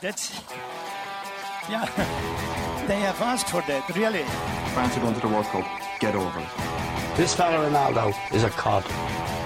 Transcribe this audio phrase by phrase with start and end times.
[0.00, 0.32] That's
[1.70, 1.88] yeah.
[2.86, 4.24] They have asked for that, really.
[4.74, 5.64] France are going to the World Cup.
[6.00, 7.16] Get over it.
[7.16, 8.84] This fella Ronaldo is a cod.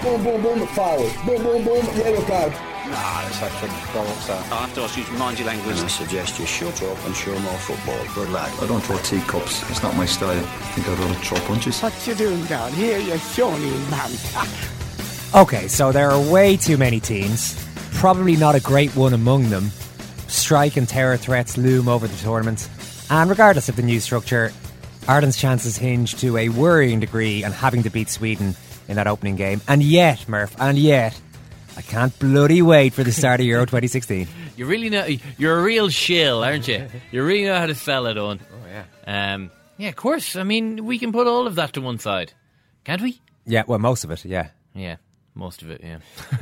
[0.03, 0.99] Boom, boom, boom, the foul.
[1.25, 2.51] Boom, boom, boom, yellow card.
[2.91, 4.29] Nah, it's actually bollocks.
[4.29, 5.77] I have to ask you to mind your language.
[5.77, 8.03] I suggest you shut up and show more football.
[8.13, 8.51] Good lad.
[8.61, 9.63] I don't throw teacups.
[9.69, 10.37] It's not my style.
[10.37, 11.81] I think I'd rather throw punches.
[11.81, 14.11] What you doing down here, you shawny man?
[15.35, 17.55] Okay, so there are way too many teams.
[17.93, 19.65] Probably not a great one among them.
[20.27, 22.67] Strike and terror threats loom over the tournament.
[23.11, 24.51] And regardless of the new structure,
[25.07, 28.55] Ireland's chances hinge to a worrying degree on having to beat Sweden
[28.87, 29.61] in that opening game.
[29.67, 31.19] And yet, Murph, and yet,
[31.77, 34.27] I can't bloody wait for the start of Euro 2016.
[34.57, 35.05] You really know
[35.37, 36.87] you're a real shill, aren't you?
[37.11, 38.39] You really know how to sell it on.
[38.51, 39.33] Oh yeah.
[39.33, 40.35] Um, yeah, of course.
[40.35, 42.33] I mean, we can put all of that to one side,
[42.83, 43.21] can't we?
[43.45, 44.49] Yeah, well, most of it, yeah.
[44.73, 44.97] Yeah,
[45.39, 45.81] most of it.
[45.83, 45.99] Yeah.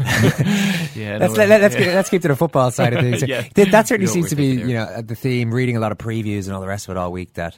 [0.96, 1.18] yeah.
[1.20, 1.80] Let's no, let, us yeah.
[1.80, 3.24] get, let's keep to the football side of things.
[3.28, 3.42] Yeah.
[3.44, 5.54] Th- That certainly seems to be, you know, the theme.
[5.54, 7.34] Reading a lot of previews and all the rest of it all week.
[7.34, 7.58] That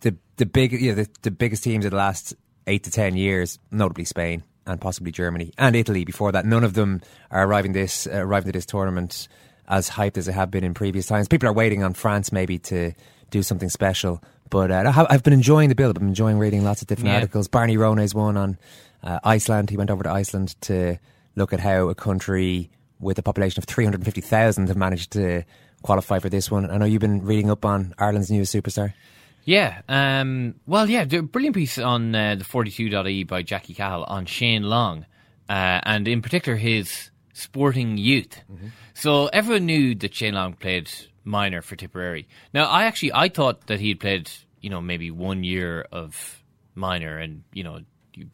[0.00, 2.34] the the big, you know, the, the biggest teams of the last
[2.66, 6.04] eight to ten years, notably Spain and possibly Germany and Italy.
[6.04, 9.28] Before that, none of them are arriving this uh, arriving to this tournament
[9.68, 11.28] as hyped as they have been in previous times.
[11.28, 12.92] People are waiting on France maybe to
[13.30, 14.22] do something special.
[14.50, 15.96] But uh, I have- been enjoying the build.
[15.96, 17.14] I've been enjoying reading lots of different Yeah.
[17.20, 17.46] articles.
[17.46, 18.58] Barney Ronay's one on
[19.02, 19.70] uh, Iceland.
[19.70, 20.98] He went over to Iceland to
[21.36, 25.44] look at how a country with a population of 350,000 have managed to
[25.82, 26.70] qualify for this one.
[26.70, 28.92] I know you've been reading up on Ireland's newest superstar.
[29.44, 29.80] Yeah.
[29.88, 34.64] Um, well, yeah, the brilliant piece on uh, the 42.ie by Jackie Cahill on Shane
[34.64, 35.06] Long,
[35.48, 38.42] uh, and in particular his sporting youth.
[38.94, 40.90] So everyone knew that Shane Long played
[41.24, 42.28] minor for Tipperary.
[42.52, 44.30] Now, I actually I thought that he had played,
[44.60, 46.42] you know, maybe one year of
[46.74, 47.80] minor and, you know,
[48.14, 48.26] you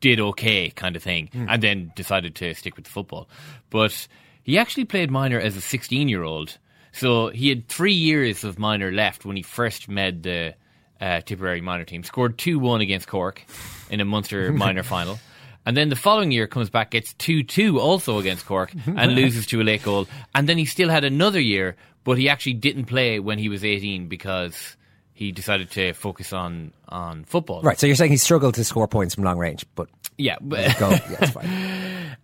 [0.00, 3.28] did okay kind of thing, and then decided to stick with the football.
[3.70, 4.06] But
[4.42, 6.58] he actually played minor as a 16 year old.
[6.92, 10.54] So he had three years of minor left when he first made the
[11.00, 12.02] uh, Tipperary minor team.
[12.02, 13.44] Scored 2 1 against Cork
[13.90, 15.18] in a Munster minor final.
[15.66, 19.46] And then the following year comes back, gets 2 2 also against Cork and loses
[19.48, 20.06] to a late goal.
[20.34, 23.64] And then he still had another year, but he actually didn't play when he was
[23.64, 24.76] 18 because
[25.16, 27.62] he decided to focus on, on football.
[27.62, 29.88] Right, so you're saying he struggled to score points from long range, but
[30.18, 30.36] Yeah.
[30.42, 31.48] But go, yeah, it's fine.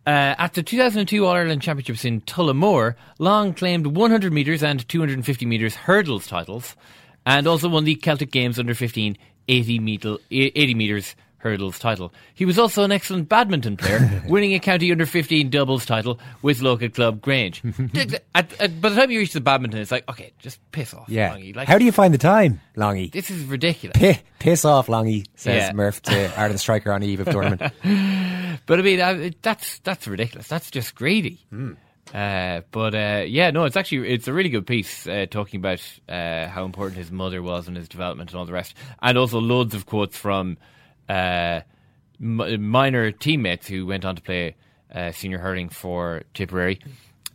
[0.06, 5.46] Uh, at the 2002 All Ireland Championships in Tullamore, Long claimed 100 metres and 250
[5.46, 6.76] metres hurdles titles,
[7.24, 9.16] and also won the Celtic Games under 15
[9.48, 12.12] 80, meter, 80 metres hurdles title.
[12.34, 16.62] He was also an excellent badminton player, winning a county under 15 doubles title with
[16.62, 17.62] local club Grange.
[18.34, 21.08] at, at, by the time you reach the badminton, it's like, okay, just piss off.
[21.08, 21.34] Yeah.
[21.34, 21.54] Longy.
[21.54, 23.10] Like, How do you find the time, Longy?
[23.10, 23.98] This is ridiculous.
[23.98, 25.72] Pi piss off, Longy, says Yeah.
[25.72, 27.60] Murph to Ireland striker on the eve of tournament.
[28.66, 30.46] But I mean, uh, that's that's ridiculous.
[30.46, 31.40] That's just greedy.
[32.14, 35.80] Uh, but uh, yeah, no, it's actually it's a really good piece uh, talking about
[36.08, 39.40] uh, how important his mother was in his development and all the rest, and also
[39.40, 40.58] loads of quotes from
[41.12, 41.60] uh,
[42.20, 44.54] m- minor teammates who went on to play
[44.94, 46.80] uh, senior hurling for Tipperary.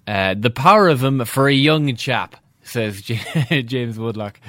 [0.08, 3.02] Uh, the power of him for a young chap, says
[3.50, 4.40] James Woodlock,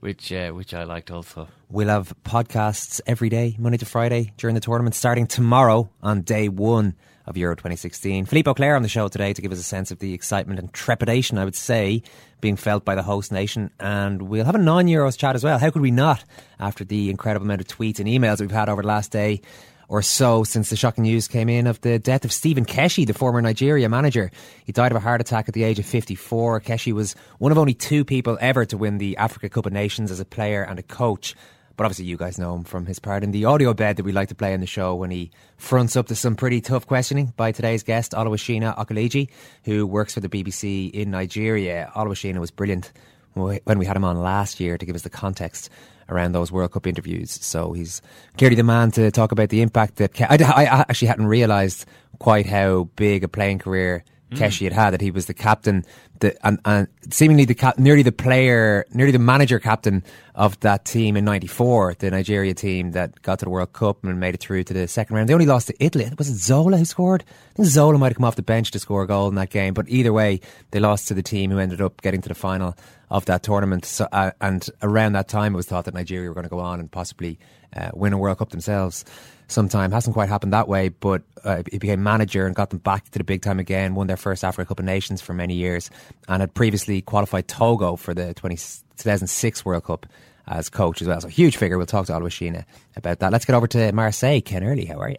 [0.00, 1.48] which uh, which I liked also.
[1.70, 6.48] We'll have podcasts every day, Monday to Friday, during the tournament, starting tomorrow on day
[6.48, 6.94] one
[7.26, 8.26] of Euro 2016.
[8.26, 10.72] Philippe Auclair on the show today to give us a sense of the excitement and
[10.72, 12.02] trepidation, I would say,
[12.40, 13.70] being felt by the host nation.
[13.80, 15.58] And we'll have a non Euros chat as well.
[15.58, 16.24] How could we not,
[16.60, 19.40] after the incredible amount of tweets and emails we've had over the last day?
[19.88, 23.14] or so since the shocking news came in of the death of Stephen Keshi, the
[23.14, 24.30] former Nigeria manager.
[24.64, 26.60] He died of a heart attack at the age of 54.
[26.60, 30.10] Keshi was one of only two people ever to win the Africa Cup of Nations
[30.10, 31.34] as a player and a coach.
[31.76, 34.12] But obviously, you guys know him from his part in the audio bed that we
[34.12, 37.32] like to play in the show when he fronts up to some pretty tough questioning
[37.36, 39.28] by today's guest, Oluwashina Okeleji,
[39.64, 41.90] who works for the BBC in Nigeria.
[41.96, 42.92] Oluwashina was brilliant
[43.34, 45.68] when we had him on last year to give us the context
[46.08, 47.32] around those World Cup interviews.
[47.32, 48.00] So he's
[48.38, 51.86] clearly the man to talk about the impact that I, I actually hadn't realised
[52.18, 54.04] quite how big a playing career.
[54.34, 54.90] Keshi had had.
[54.90, 55.84] That he was the captain,
[56.20, 60.02] the, and, and seemingly the cap, nearly the player, nearly the manager captain
[60.34, 64.20] of that team in '94, the Nigeria team that got to the World Cup and
[64.20, 65.28] made it through to the second round.
[65.28, 66.10] They only lost to Italy.
[66.18, 67.24] Was it Zola who scored?
[67.52, 69.50] I think Zola might have come off the bench to score a goal in that
[69.50, 69.74] game.
[69.74, 70.40] But either way,
[70.70, 72.76] they lost to the team who ended up getting to the final
[73.10, 73.84] of that tournament.
[73.84, 76.60] So, uh, and around that time, it was thought that Nigeria were going to go
[76.60, 77.38] on and possibly
[77.76, 79.04] uh, win a World Cup themselves
[79.48, 79.92] sometime.
[79.92, 83.18] Hasn't quite happened that way, but uh, he became manager and got them back to
[83.18, 83.94] the big time again.
[83.94, 85.90] Won their first Africa Cup of Nations for many years,
[86.28, 90.06] and had previously qualified Togo for the 20, 2006 World Cup
[90.46, 91.20] as coach as well.
[91.20, 91.78] So huge figure.
[91.78, 92.64] We'll talk to Oluwashina
[92.96, 93.32] about that.
[93.32, 94.40] Let's get over to Marseille.
[94.40, 95.18] Ken Early, how are you?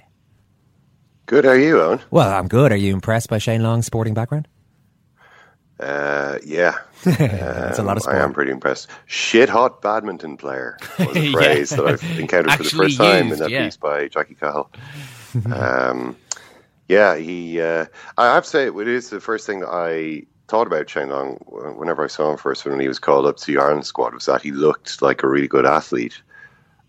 [1.26, 1.46] Good.
[1.46, 2.02] How are you, Eoin?
[2.12, 2.72] Well, I'm good.
[2.72, 4.48] Are you impressed by Shane Long's sporting background?
[5.80, 8.16] Uh, yeah, that's um, a lot of sport.
[8.16, 8.90] I am pretty impressed.
[9.08, 11.78] Shit hot badminton player was a phrase yeah.
[11.78, 13.66] that I've encountered for the first time in that yeah.
[13.66, 14.70] piece by Jackie Cahill.
[15.54, 16.16] um,
[16.88, 17.60] yeah, he.
[17.60, 17.88] Uh,
[18.18, 21.36] I have to say, it is the first thing that I thought about Shane Long
[21.78, 24.28] whenever I saw him first when he was called up to the Ireland squad was
[24.28, 26.22] that he looked like a really good athlete.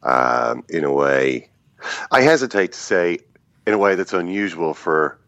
[0.03, 1.49] Um, in a way,
[2.13, 3.19] I hesitate to say
[3.67, 5.19] in a way that's unusual for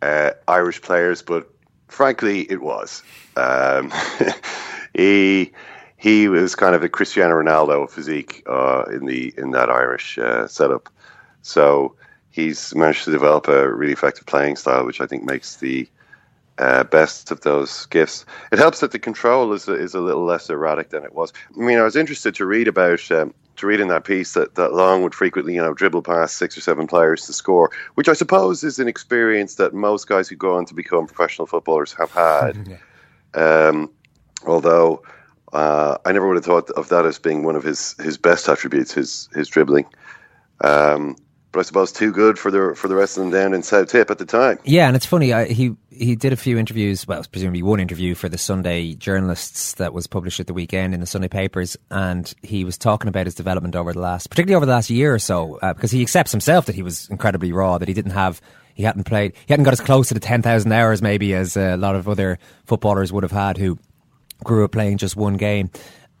[0.00, 1.50] uh, Irish players, but
[1.88, 3.02] frankly, it was.
[3.36, 3.92] Um,
[4.94, 5.52] he
[5.96, 10.46] he was kind of a Cristiano Ronaldo physique uh, in the in that Irish uh,
[10.46, 10.88] setup.
[11.42, 11.96] So
[12.30, 15.88] he's managed to develop a really effective playing style, which I think makes the
[16.58, 18.24] uh, best of those gifts.
[18.52, 21.32] It helps that the control is is a little less erratic than it was.
[21.56, 24.54] I mean, I was interested to read about um, to read in that piece that,
[24.56, 28.08] that Long would frequently, you know, dribble past six or seven players to score, which
[28.08, 31.92] I suppose is an experience that most guys who go on to become professional footballers
[31.94, 32.78] have had.
[33.34, 33.90] um,
[34.46, 35.02] although
[35.52, 38.48] uh, I never would have thought of that as being one of his, his best
[38.48, 39.86] attributes, his his dribbling.
[40.60, 41.16] Um,
[41.54, 43.88] but I suppose too good for the for the rest of them down in South
[43.88, 44.58] Tip at the time.
[44.64, 45.32] Yeah, and it's funny.
[45.32, 47.06] I, he he did a few interviews.
[47.06, 51.00] Well, presumably one interview for the Sunday journalists that was published at the weekend in
[51.00, 54.66] the Sunday papers, and he was talking about his development over the last, particularly over
[54.66, 57.78] the last year or so, uh, because he accepts himself that he was incredibly raw,
[57.78, 58.42] that he didn't have.
[58.74, 59.34] He hadn't played.
[59.46, 62.08] He hadn't got as close to the ten thousand hours maybe as a lot of
[62.08, 63.78] other footballers would have had who
[64.42, 65.70] grew up playing just one game.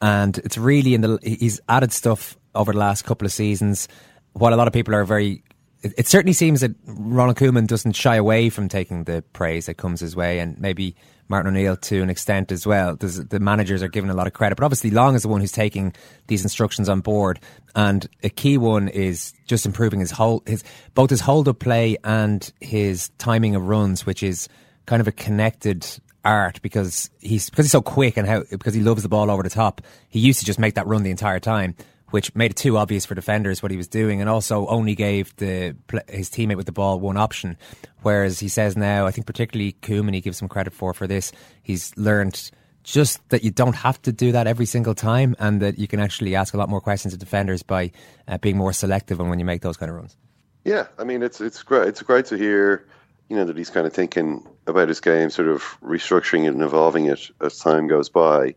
[0.00, 1.18] And it's really in the.
[1.24, 3.88] He's added stuff over the last couple of seasons
[4.34, 5.42] while a lot of people are very
[5.84, 10.00] it, certainly seems that Ronald Koeman doesn't shy away from taking the praise that comes
[10.00, 10.96] his way, and maybe
[11.28, 12.96] Martin O'Neill to an extent as well.
[12.96, 15.40] There's, the managers are given a lot of credit, but obviously Long is the one
[15.40, 15.94] who's taking
[16.26, 17.40] these instructions on board.
[17.74, 20.64] And a key one is just improving his whole his
[20.94, 24.48] both his hold up play and his timing of runs, which is
[24.86, 25.86] kind of a connected
[26.24, 29.42] art because he's because he's so quick and how because he loves the ball over
[29.42, 29.80] the top.
[30.08, 31.74] He used to just make that run the entire time
[32.14, 35.34] which made it too obvious for defenders what he was doing, and also only gave
[35.38, 35.74] the
[36.08, 37.56] his teammate with the ball one option.
[38.02, 41.32] Whereas he says now, I think particularly Koeman, he gives some credit for for this.
[41.64, 42.52] He's learned
[42.84, 45.98] just that you don't have to do that every single time, and that you can
[45.98, 47.90] actually ask a lot more questions of defenders by
[48.28, 50.16] uh, being more selective on when you make those kind of runs.
[50.62, 51.88] Yeah, I mean it's it's great.
[51.88, 52.86] It's great to hear,
[53.28, 56.62] you know, that he's kind of thinking about his game, sort of restructuring it and
[56.62, 58.54] evolving it as time goes by.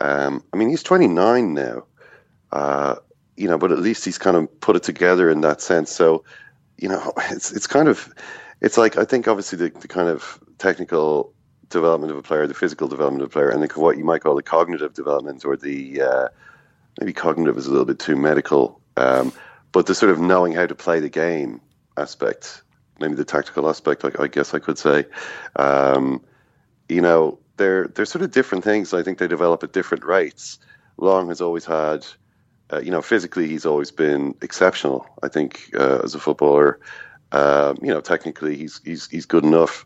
[0.00, 1.84] Um, I mean, he's 29 now.
[2.52, 2.96] Uh,
[3.36, 5.90] you know, but at least he's kind of put it together in that sense.
[5.90, 6.24] So,
[6.76, 8.12] you know, it's it's kind of
[8.60, 11.32] it's like I think obviously the, the kind of technical
[11.70, 14.22] development of a player, the physical development of a player, and the, what you might
[14.22, 16.28] call the cognitive development or the uh,
[17.00, 19.32] maybe cognitive is a little bit too medical, um,
[19.72, 21.60] but the sort of knowing how to play the game
[21.96, 22.62] aspect,
[22.98, 25.06] maybe the tactical aspect, I, I guess I could say,
[25.56, 26.22] um,
[26.88, 28.92] you know, they're they're sort of different things.
[28.92, 30.58] I think they develop at different rates.
[30.96, 32.04] Long has always had
[32.72, 35.06] uh, you know, physically he's always been exceptional.
[35.22, 36.80] I think uh, as a footballer,
[37.32, 39.84] um, you know, technically he's he's he's good enough.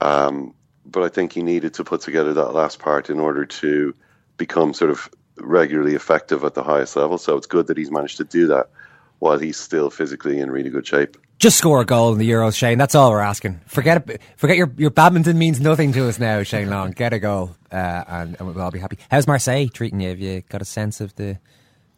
[0.00, 0.54] Um,
[0.86, 3.94] but I think he needed to put together that last part in order to
[4.36, 7.18] become sort of regularly effective at the highest level.
[7.18, 8.70] So it's good that he's managed to do that
[9.18, 11.16] while he's still physically in really good shape.
[11.38, 12.76] Just score a goal in the Euros, Shane.
[12.76, 13.60] That's all we're asking.
[13.66, 14.20] Forget.
[14.36, 16.90] Forget your your badminton means nothing to us now, Shane Long.
[16.90, 18.98] Get a goal, uh, and, and, we'll all be happy.
[19.10, 20.10] How's Marseille treating you?
[20.10, 21.38] Have you got a sense of the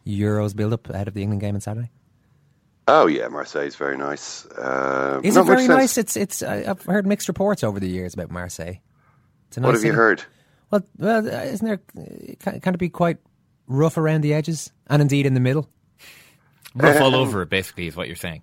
[0.06, 1.90] Euros build up ahead of the England game on Saturday?
[2.88, 4.44] Oh yeah, Marseille is very nice.
[4.46, 5.96] Uh, is it very nice?
[5.96, 6.42] It's it's.
[6.42, 8.80] I've heard mixed reports over the years about Marseille.
[9.56, 9.88] Nice what have city.
[9.88, 10.24] you heard?
[10.70, 11.80] Well, well, isn't there?
[12.60, 13.18] Can it be quite
[13.66, 15.68] rough around the edges and indeed in the middle?
[16.74, 18.42] Rough all over, basically, is what you're saying.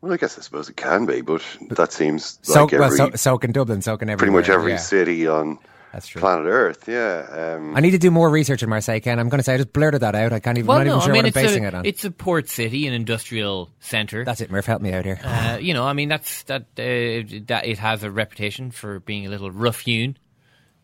[0.00, 2.96] Well, I guess I suppose it can be, but that seems so, like every, well,
[2.96, 4.78] so, so can Dublin, so can every pretty much every yeah.
[4.78, 5.58] city on
[5.92, 6.20] That's true.
[6.20, 6.88] planet Earth.
[6.88, 9.00] Yeah, um, I need to do more research in Marseille.
[9.00, 10.32] Ken, I'm going to say I just blurted that out.
[10.32, 10.66] I can't even.
[10.66, 11.86] Well, I'm not no, even sure I mean, what I'm basing a, it on.
[11.86, 14.24] It's a port city, an industrial centre.
[14.24, 14.64] That's it, Murph.
[14.64, 15.20] Help me out here.
[15.22, 16.62] Uh, you know, I mean, that's that.
[16.78, 20.16] Uh, that it has a reputation for being a little rough hewn.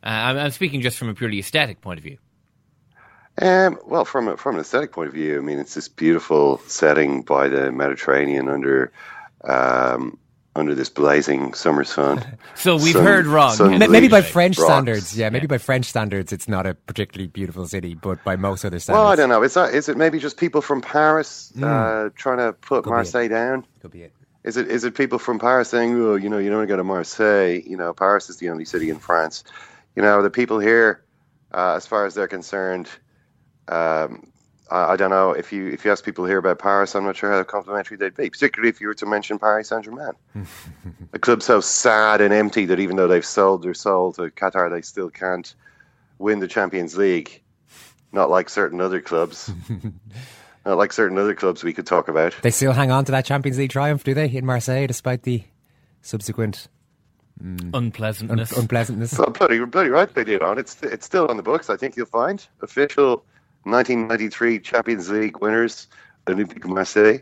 [0.04, 2.18] Uh, I'm, I'm speaking just from a purely aesthetic point of view.
[3.40, 6.58] Um, well, from a, from an aesthetic point of view, I mean, it's this beautiful
[6.66, 8.92] setting by the Mediterranean under
[9.44, 10.18] um,
[10.58, 12.24] under this blazing summer sun.
[12.54, 13.56] so we've sun, heard wrong.
[13.78, 14.68] Maybe by French rocks.
[14.68, 15.30] standards, yeah.
[15.30, 15.48] Maybe yeah.
[15.48, 19.10] by French standards, it's not a particularly beautiful city, but by most other standards, well,
[19.10, 19.42] I don't know.
[19.42, 21.64] Is that is it maybe just people from Paris mm.
[21.64, 23.64] uh, trying to put Could Marseille down?
[23.80, 24.12] Could be it.
[24.44, 26.72] Is it is it people from Paris saying, "Oh, you know, you don't want to
[26.72, 27.60] go to Marseille.
[27.66, 29.44] You know, Paris is the only city in France."
[29.96, 31.04] You know, the people here,
[31.52, 32.88] uh, as far as they're concerned,
[33.68, 34.27] um,
[34.70, 37.16] I, I, don't know if you if you ask people here about Paris, I'm not
[37.16, 38.30] sure how complimentary they'd be.
[38.30, 40.12] Particularly if you were to mention Paris Saint Germain,
[41.12, 44.70] a club so sad and empty that even though they've sold their soul to Qatar,
[44.70, 45.54] they still can't
[46.18, 47.42] win the Champions League.
[48.12, 49.52] Not like certain other clubs.
[50.66, 52.34] not like certain other clubs we could talk about.
[52.40, 55.44] They still hang on to that Champions League triumph, do they, in Marseille, despite the
[56.00, 56.68] subsequent
[57.42, 57.70] Mm.
[57.72, 58.52] Unpleasantness.
[58.52, 59.16] Un- unpleasantness.
[59.16, 60.58] Well, bloody, bloody right they do, on.
[60.58, 61.70] It's it's still on the books.
[61.70, 63.24] I think you'll find official
[63.70, 65.88] 1993 Champions League winners,
[66.26, 67.20] Olympique Marseille.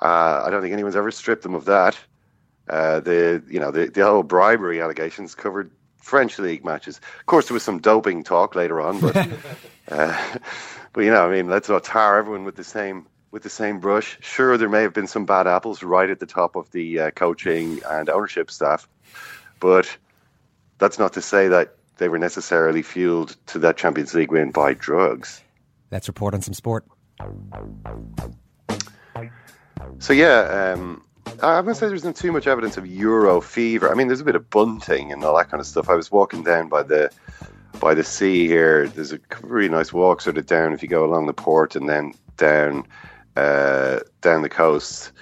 [0.00, 1.98] Uh, I don't think anyone's ever stripped them of that.
[2.68, 7.00] Uh, the you know the, the whole bribery allegations covered French league matches.
[7.18, 9.16] Of course, there was some doping talk later on, but
[9.90, 10.38] uh,
[10.92, 13.80] but you know, I mean, let's not tar everyone with the same with the same
[13.80, 14.18] brush.
[14.20, 17.10] Sure, there may have been some bad apples right at the top of the uh,
[17.10, 18.88] coaching and ownership staff,
[19.58, 19.96] but
[20.78, 24.74] that's not to say that they were necessarily fueled to that Champions League win by
[24.74, 25.42] drugs.
[25.90, 26.84] Let's report on some sport.
[29.98, 31.02] So yeah, um,
[31.42, 33.90] I'm going to say there's not too much evidence of Euro fever.
[33.90, 35.88] I mean, there's a bit of bunting and all that kind of stuff.
[35.88, 37.10] I was walking down by the
[37.80, 38.88] by the sea here.
[38.88, 41.88] There's a really nice walk sort of down if you go along the port and
[41.88, 42.86] then down
[43.36, 45.12] uh, down the coast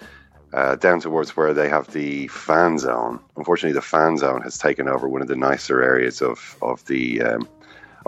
[0.53, 3.21] uh, down towards where they have the fan zone.
[3.37, 7.23] Unfortunately, the fan zone has taken over one of the nicer areas of of the
[7.23, 7.49] um,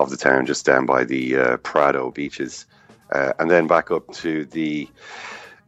[0.00, 2.66] of the town, just down by the uh, Prado beaches,
[3.12, 4.88] uh, and then back up to the.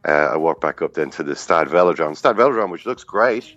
[0.05, 2.17] Uh, I walk back up then to the Stade Velodrome.
[2.17, 3.55] Stade Velodrome, which looks great,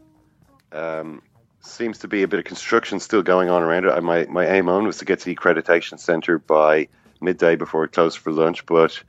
[0.71, 1.23] um,
[1.61, 4.03] seems to be a bit of construction still going on around it.
[4.03, 6.89] My my aim on was to get to the accreditation centre by
[7.21, 9.03] midday before it closed for lunch, but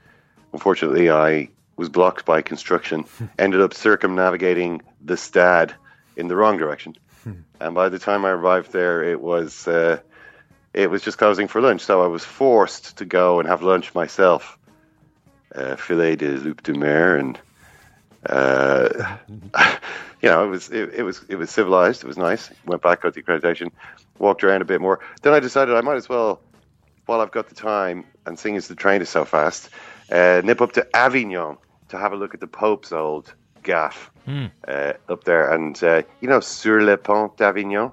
[0.54, 3.06] unfortunately, I was blocked by construction,
[3.38, 5.76] ended up circumnavigating the stad
[6.16, 6.96] in the wrong direction.
[7.24, 7.34] Hmm.
[7.60, 10.00] and by the time I arrived there, it was uh,
[10.74, 11.82] it was just closing for lunch.
[11.82, 14.58] So I was forced to go and have lunch myself.
[15.56, 17.40] Uh, filet de loup de mer, and
[18.30, 19.18] uh,
[20.22, 22.04] you know, it was it, it, was it was civilized.
[22.04, 22.50] It was nice.
[22.66, 23.72] Went back, got the accreditation,
[24.20, 25.00] walked around a bit more.
[25.22, 26.42] Then I decided I might as well,
[27.06, 29.70] while I've got the time, and seeing as the train is so fast,
[30.12, 31.58] uh, nip up to Avignon
[31.90, 33.34] to have a look at the Pope's old
[33.64, 34.52] gaff mm.
[34.68, 37.92] uh, up there, and uh, you know, sur le pont d'Avignon.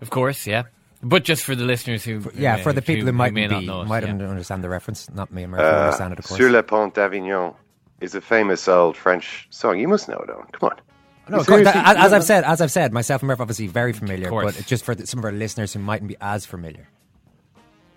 [0.00, 0.64] Of course, yeah.
[1.04, 3.46] But just for the listeners who, yeah, uh, for the people who, who might may
[3.46, 4.10] be, not might yeah.
[4.10, 6.40] understand the reference, not me, Murphy, uh, understand it, of course.
[6.40, 7.54] Sur le pont d'Avignon
[8.00, 9.78] is a famous old French song.
[9.78, 10.50] You must know it, Eoin.
[10.52, 10.80] Come on.
[11.28, 14.30] No, course, as, as I've said, as I've said, myself and Murph obviously very familiar,
[14.30, 16.88] but just for the, some of our listeners who mightn't be as familiar.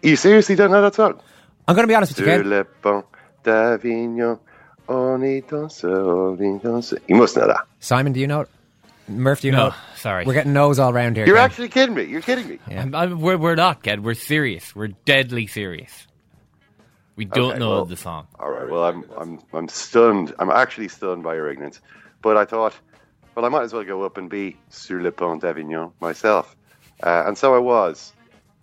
[0.01, 1.19] You seriously don't know that song?
[1.67, 2.49] I'm going to be honest with Sur you, Ken.
[2.49, 3.05] le pont
[3.43, 4.39] d'Avignon,
[4.87, 6.93] on y danse, on y danse.
[7.07, 7.67] You must know that.
[7.79, 8.49] Simon, do you know it?
[9.07, 9.75] Murph, do you no, know?
[9.95, 10.25] Sorry.
[10.25, 11.25] We're getting no's all around here.
[11.25, 11.45] You're Ken.
[11.45, 12.03] actually kidding me.
[12.03, 12.59] You're kidding me.
[12.69, 12.81] Yeah.
[12.81, 14.03] I'm, I'm, we're, we're not, Ken.
[14.03, 14.75] We're serious.
[14.75, 16.07] We're deadly serious.
[17.15, 18.27] We don't Okay, know well, the song.
[18.39, 18.69] All right.
[18.69, 20.35] Well, I'm I'm I'm stunned.
[20.37, 21.81] I'm actually stunned by your ignorance.
[22.21, 22.75] But I thought,
[23.33, 26.55] well, I might as well go up and be sur le pont d'Avignon myself,
[27.01, 28.13] uh, and so I was.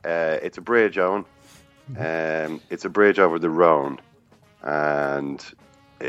[0.05, 1.25] Uh, it's a bridge, Eoin.
[1.99, 3.99] Um, it's a bridge over the Rhone,
[4.63, 5.45] and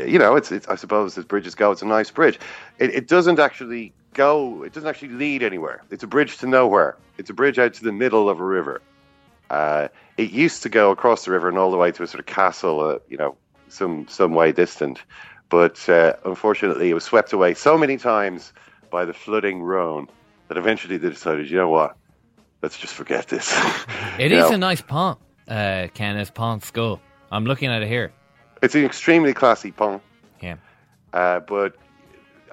[0.04, 2.38] you know, it's, it's I suppose as bridges go, it's a nice bridge.
[2.78, 4.62] It, it doesn't actually go.
[4.62, 5.82] It doesn't actually lead anywhere.
[5.90, 6.96] It's a bridge to nowhere.
[7.18, 8.82] It's a bridge out to the middle of a river.
[9.48, 12.20] Uh, it used to go across the river and all the way to a sort
[12.20, 13.36] of castle, uh, you know,
[13.68, 15.02] some some way distant.
[15.48, 18.52] But uh, unfortunately, it was swept away so many times
[18.90, 20.08] by the flooding Rhone
[20.48, 21.96] that eventually they decided, you know what,
[22.62, 23.52] let's just forget this.
[24.18, 24.54] it is know?
[24.54, 27.00] a nice pont, uh, Ken, as Pont Skull.
[27.30, 28.12] I'm looking at it here.
[28.62, 30.02] It's an extremely classy pont.
[30.40, 30.56] Yeah.
[31.12, 31.76] Uh, but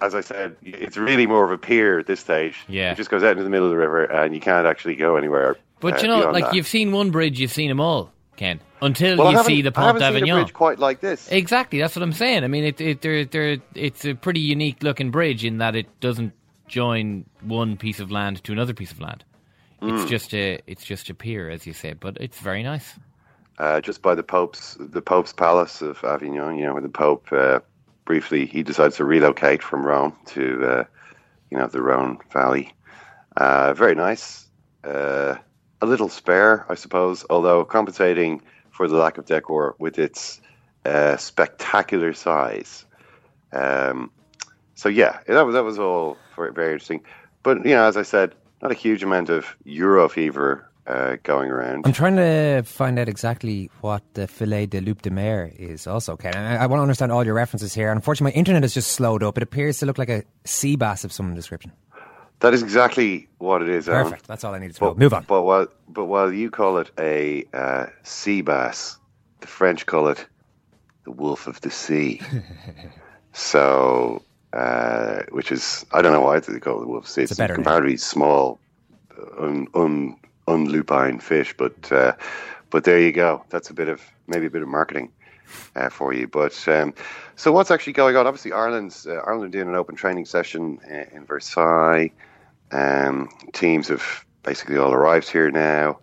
[0.01, 2.57] as I said, it's really more of a pier at this stage.
[2.67, 2.91] Yeah.
[2.91, 5.15] It just goes out into the middle of the river and you can't actually go
[5.15, 5.57] anywhere.
[5.79, 6.53] But uh, you know, like that.
[6.55, 8.59] you've seen one bridge, you've seen them all, Ken.
[8.81, 10.43] Until well, you see the Pont d'Avignon.
[10.43, 11.31] Bridge quite like this.
[11.31, 12.43] Exactly, that's what I'm saying.
[12.43, 15.87] I mean, it, it, they're, they're, it's a pretty unique looking bridge in that it
[16.01, 16.33] doesn't
[16.67, 19.23] join one piece of land to another piece of land.
[19.81, 20.01] Mm.
[20.01, 22.97] It's just a, it's just a pier, as you say, but it's very nice.
[23.59, 26.57] Uh, just by the Pope's, the Pope's palace of Avignon.
[26.57, 27.59] You know, where the Pope uh,
[28.05, 30.83] briefly he decides to relocate from Rome to, uh,
[31.51, 32.73] you know, the Rhone Valley.
[33.37, 34.47] Uh, very nice.
[34.83, 35.35] Uh,
[35.81, 38.41] a little spare, I suppose, although compensating
[38.71, 40.41] for the lack of decor with its
[41.17, 42.85] spectacular size.
[43.51, 44.11] Um,
[44.75, 47.03] so yeah, that was that was all very interesting.
[47.43, 51.49] But you know, as I said, not a huge amount of Euro fever uh, going
[51.49, 51.85] around.
[51.85, 55.87] I'm trying to find out exactly what the filet de loup de mer is.
[55.87, 57.91] Also, Ken, I, I want to understand all your references here.
[57.91, 59.37] Unfortunately, my internet has just slowed up.
[59.37, 61.71] It appears to look like a sea bass of some description.
[62.39, 63.87] That is exactly what it is.
[63.87, 64.03] Alan.
[64.03, 64.27] Perfect.
[64.27, 64.99] That's all I needed to but, know.
[64.99, 65.23] Move on.
[65.27, 68.97] But while but while you call it a uh, sea bass,
[69.39, 70.25] the French call it
[71.05, 72.21] the wolf of the sea.
[73.31, 74.21] so,
[74.51, 77.21] uh, which is I don't know why they call it the wolf of the sea.
[77.21, 77.97] It's, it's a comparatively name.
[77.97, 78.59] small,
[79.39, 82.13] un, un, unlupine fish, but uh,
[82.69, 83.43] but there you go.
[83.49, 85.11] That's a bit of maybe a bit of marketing.
[85.75, 86.27] Uh, for you.
[86.27, 86.95] But um,
[87.35, 88.25] so, what's actually going on?
[88.25, 92.11] Obviously, Ireland's uh, Ireland doing an open training session in, in Versailles.
[92.71, 95.99] Um, teams have basically all arrived here now.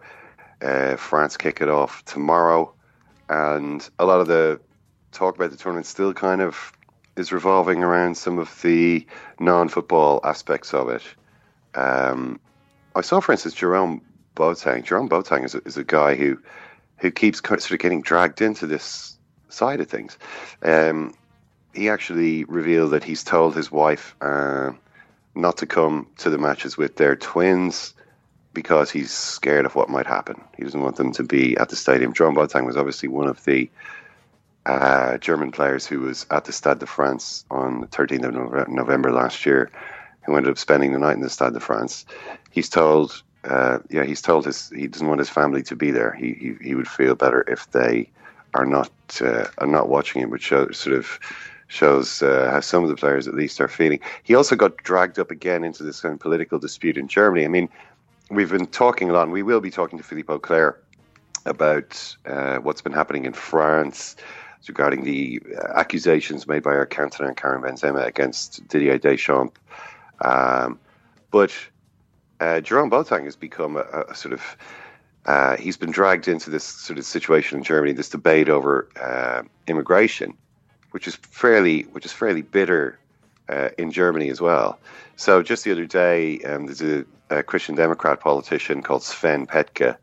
[0.62, 2.72] Uh, France kick it off tomorrow,
[3.28, 4.60] and a lot of the
[5.10, 6.72] talk about the tournament still kind of
[7.16, 9.04] is revolving around some of the
[9.38, 11.02] non-football aspects of it.
[11.74, 12.40] Um,
[12.94, 14.02] I saw, for instance, Jerome
[14.34, 14.84] Boateng.
[14.84, 16.38] Jerome Boateng is a, is a guy who
[16.98, 19.16] who keeps sort of getting dragged into this
[19.48, 20.18] side of things.
[20.62, 21.14] Um,
[21.72, 24.72] he actually revealed that he's told his wife uh,
[25.34, 27.94] not to come to the matches with their twins
[28.52, 30.42] because he's scared of what might happen.
[30.56, 32.12] He doesn't want them to be at the stadium.
[32.12, 33.70] John Boateng was obviously one of the
[34.66, 39.12] uh, German players who was at the Stade de France on the 13th of November
[39.12, 39.70] last year,
[40.22, 42.04] who ended up spending the night in the Stade de France.
[42.50, 46.12] He's told, uh, yeah, he's told his he doesn't want his family to be there.
[46.12, 48.10] He he, he would feel better if they
[48.54, 51.18] are not uh, are not watching him, which shows, sort of
[51.68, 54.00] shows uh, how some of the players at least are feeling.
[54.24, 57.44] He also got dragged up again into this kind of political dispute in Germany.
[57.44, 57.68] I mean,
[58.28, 60.76] we've been talking a lot, and we will be talking to Philippe Auclair
[61.46, 64.16] about uh, what's been happening in France
[64.68, 69.58] regarding the uh, accusations made by Eric Cantona Karim Benzema against Didier Deschamps.
[70.22, 70.78] Um,
[71.30, 71.52] but
[72.40, 74.56] uh, Jerome Boateng has become a, a sort of
[75.26, 79.42] uh, he's been dragged into this sort of situation in Germany, this debate over uh,
[79.66, 80.34] immigration,
[80.92, 82.98] which is fairly, which is fairly bitter
[83.48, 84.78] uh, in Germany as well.
[85.16, 89.96] So just the other day, um, there's a, a, Christian Democrat politician called Sven Petke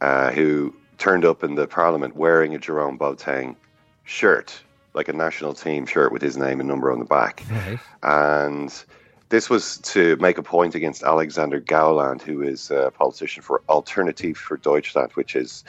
[0.00, 3.56] uh, who turned up in the parliament wearing a Jerome Boateng
[4.04, 4.60] shirt,
[4.94, 7.78] like a national team shirt with his name and number on the back, right.
[8.02, 8.84] and
[9.32, 14.36] this was to make a point against Alexander Gauland, who is a politician for Alternative
[14.36, 15.64] for Deutschland, which is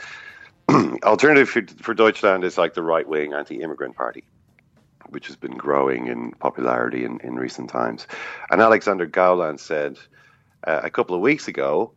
[1.02, 4.22] Alternative for, for Deutschland is like the right wing anti immigrant party,
[5.08, 8.06] which has been growing in popularity in, in recent times.
[8.50, 9.98] And Alexander Gauland said
[10.64, 11.92] uh, a couple of weeks ago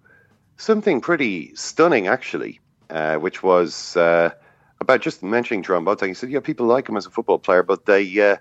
[0.56, 4.30] something pretty stunning, actually, uh, which was uh,
[4.80, 6.08] about just mentioning Jerome Boateng.
[6.08, 8.38] He said, Yeah, people like him as a football player, but they uh,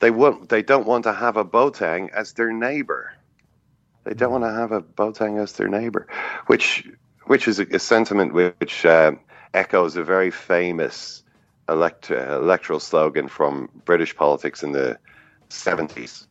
[0.00, 3.12] they want they don't want to have a Boateng as their neighbor.
[4.04, 6.06] They don't want to have a Boateng as their neighbor,
[6.46, 6.88] which
[7.26, 9.12] which is a, a sentiment which uh,
[9.54, 11.22] echoes a very famous
[11.68, 14.98] elect, uh, electoral slogan from British politics in the
[15.48, 16.26] seventies.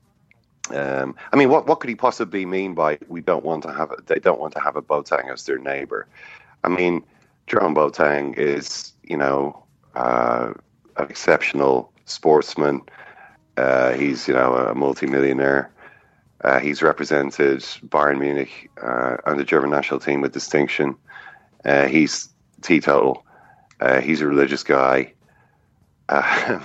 [0.71, 3.91] Um, I mean, what what could he possibly mean by we don't want to have
[3.91, 6.07] a, they don't want to have a Boateng as their neighbor?
[6.63, 7.03] I mean,
[7.47, 9.63] Jerome Boateng is you know
[9.95, 10.53] uh,
[10.97, 12.81] an exceptional sportsman.
[13.57, 15.69] Uh, he's, you know, a multimillionaire.
[16.43, 20.95] Uh, he's represented Bayern Munich uh, and the German national team with distinction.
[21.65, 22.29] Uh, he's
[22.61, 23.25] teetotal.
[23.79, 25.11] Uh, he's a religious guy.
[26.09, 26.59] Uh,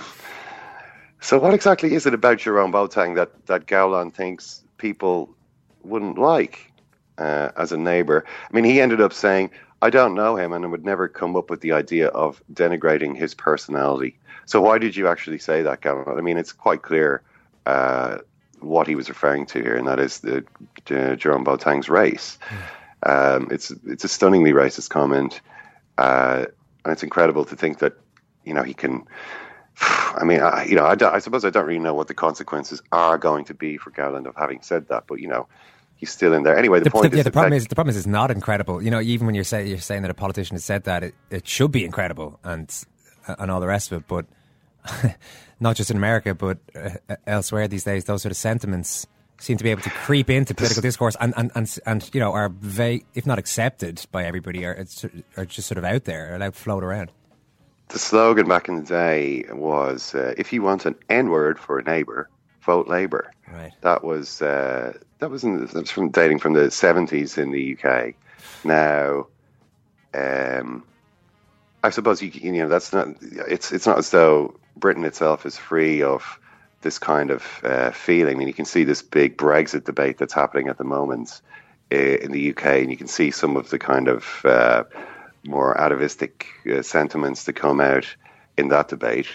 [1.19, 5.35] so, what exactly is it about Jerome Boateng that that Gauland thinks people
[5.81, 6.71] wouldn't like
[7.17, 8.23] as a neighbor?
[8.49, 9.49] I mean, he ended up saying,
[9.85, 13.15] "I don't know him, and I would never come up with the idea of denigrating
[13.15, 16.17] his personality." So why did you actually say that, Gavin?
[16.17, 17.21] I mean, it's quite clear
[17.65, 18.19] uh,
[18.59, 20.43] what he was referring to here, and that is the
[20.85, 22.37] Jerome Boateng's race.
[23.03, 25.41] Um, it's it's a stunningly racist comment,
[25.97, 26.45] uh,
[26.83, 27.93] and it's incredible to think that
[28.45, 29.05] you know he can
[29.81, 32.81] I mean, I, you know, I, I, suppose I don't really know what the consequences
[32.91, 35.47] are going to be for Gauland of having said that, but you know,
[36.03, 36.57] he's still in there.
[36.57, 38.29] Anyway, the, the point the, is, yeah, the problem is the problem is it's not
[38.29, 38.81] incredible.
[38.81, 41.15] You know, even when you're saying you're saying that a politician has said that, it,
[41.29, 42.69] it should be incredible and
[43.25, 44.25] and all the rest of it, but
[45.61, 49.07] not just in America, but uh, elsewhere these days, those sort of sentiments
[49.39, 52.33] seem to be able to creep into political discourse and, and, and, and you know
[52.33, 54.85] are very, if not accepted by everybody, are,
[55.37, 57.11] are just sort of out there, allowed to float around.
[57.89, 61.79] The slogan back in the day was, uh, "If you want an N word for
[61.79, 62.29] a neighbour,
[62.65, 63.71] vote Labour." Right.
[63.81, 67.77] That was uh, that was, in, that was from dating from the seventies in the
[67.77, 68.13] UK.
[68.65, 69.27] Now,
[70.13, 70.83] um,
[71.81, 75.57] I suppose you you know that's not it's it's not as though Britain itself is
[75.57, 76.39] free of
[76.81, 78.35] this kind of uh, feeling.
[78.35, 81.41] I mean, you can see this big Brexit debate that's happening at the moment
[81.93, 84.83] uh, in the UK, and you can see some of the kind of uh,
[85.45, 88.13] more atavistic uh, sentiments that come out
[88.57, 89.29] in that debate.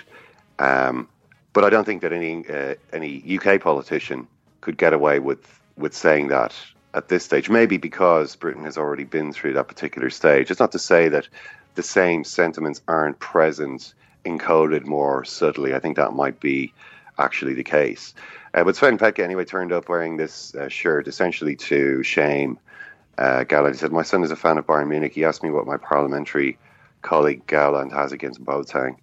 [0.58, 1.08] Um,
[1.54, 4.26] but I don't think that any uh, any UK politician
[4.60, 6.54] could get away with with saying that
[6.94, 7.48] at this stage.
[7.48, 10.50] Maybe because Britain has already been through that particular stage.
[10.50, 11.28] It's not to say that
[11.74, 15.74] the same sentiments aren't present, encoded more subtly.
[15.74, 16.72] I think that might be
[17.18, 18.14] actually the case.
[18.54, 22.58] Uh, but Sven Petke anyway turned up wearing this uh, shirt, essentially to shame
[23.18, 23.72] uh, Gauland.
[23.72, 25.12] He said, "My son is a fan of Bayern Munich.
[25.12, 26.58] He asked me what my parliamentary
[27.02, 28.96] colleague Gauland has against Boateng."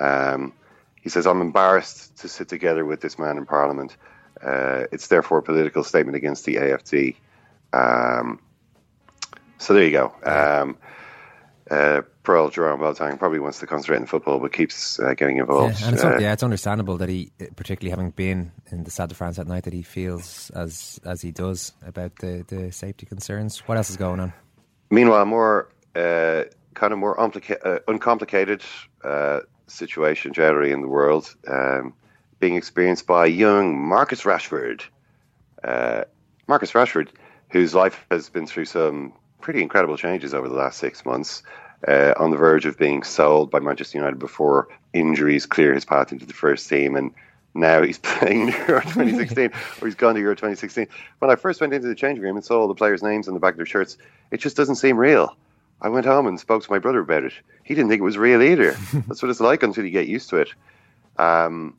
[0.00, 0.52] Um,
[1.00, 3.96] he says, "I'm embarrassed to sit together with this man in Parliament.
[4.42, 7.16] Uh, it's therefore a political statement against the AFD."
[7.72, 8.40] Um,
[9.58, 10.12] so there you go.
[10.24, 10.76] Um,
[11.70, 15.80] uh, Pearl Jerome Boateng probably wants to concentrate on football, but keeps uh, getting involved.
[15.80, 19.08] Yeah, and it's, uh, yeah, it's understandable that he, particularly having been in the Stade
[19.08, 23.06] de France that night, that he feels as as he does about the, the safety
[23.06, 23.60] concerns.
[23.60, 24.32] What else is going on?
[24.90, 26.44] Meanwhile, more uh,
[26.74, 28.62] kind of more uh, uncomplicated
[29.02, 31.94] uh, situation generally in the world um,
[32.38, 34.82] being experienced by young Marcus Rashford.
[35.62, 36.04] Uh,
[36.46, 37.08] Marcus Rashford,
[37.50, 41.42] whose life has been through some pretty incredible changes over the last six months.
[41.86, 46.10] Uh, on the verge of being sold by Manchester United before injuries clear his path
[46.10, 47.12] into the first team, and
[47.54, 50.88] now he's playing Euro 2016, or he's gone to Euro 2016.
[51.18, 53.34] When I first went into the changing room and saw all the players' names on
[53.34, 53.98] the back of their shirts,
[54.30, 55.36] it just doesn't seem real.
[55.82, 57.34] I went home and spoke to my brother about it.
[57.62, 58.72] He didn't think it was real either.
[59.06, 60.48] That's what it's like until you get used to it.
[61.18, 61.76] Um,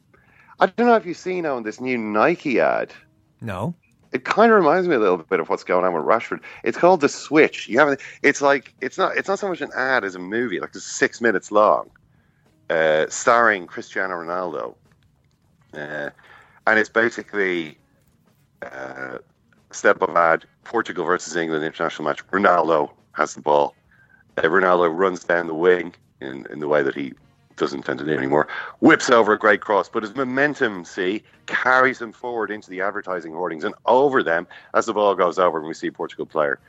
[0.60, 2.94] I don't know if you've seen on this new Nike ad.
[3.42, 3.76] No
[4.12, 6.40] it kind of reminds me a little bit of what's going on with Rashford.
[6.64, 7.68] It's called The Switch.
[7.68, 8.00] You haven't.
[8.24, 10.60] it's like it's not it's not so much an ad as a movie.
[10.60, 11.90] Like it's six minutes long,
[12.70, 14.76] uh, starring Cristiano Ronaldo,
[15.74, 16.10] uh,
[16.66, 17.78] and it's basically
[18.62, 19.18] uh,
[19.72, 22.26] step of ad Portugal versus England international match.
[22.28, 23.76] Ronaldo has the ball.
[24.38, 27.14] Uh, Ronaldo runs down the wing in in the way that he
[27.58, 28.48] doesn't tend to do anymore,
[28.80, 33.34] whips over a great cross, but his momentum, see, carries him forward into the advertising
[33.34, 36.60] hoardings and over them as the ball goes over and we see Portugal player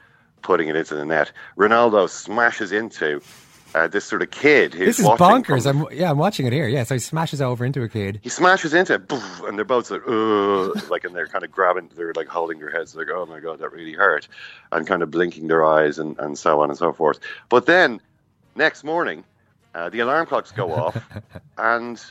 [0.42, 1.32] putting it into the net.
[1.56, 3.20] Ronaldo smashes into
[3.74, 4.72] uh, this sort of kid.
[4.72, 5.66] this is bonkers.
[5.66, 6.68] I'm, yeah, I'm watching it here.
[6.68, 8.20] Yeah, so he smashes over into a kid.
[8.22, 9.12] He smashes into it,
[9.44, 12.94] and they're both like, like, and they're kind of grabbing, they're like holding their heads,
[12.94, 14.28] like, oh my god, that really hurt,
[14.72, 17.20] and kind of blinking their eyes and, and so on and so forth.
[17.48, 18.00] But then
[18.56, 19.24] next morning,
[19.78, 20.96] uh, the alarm clocks go off,
[21.58, 22.02] and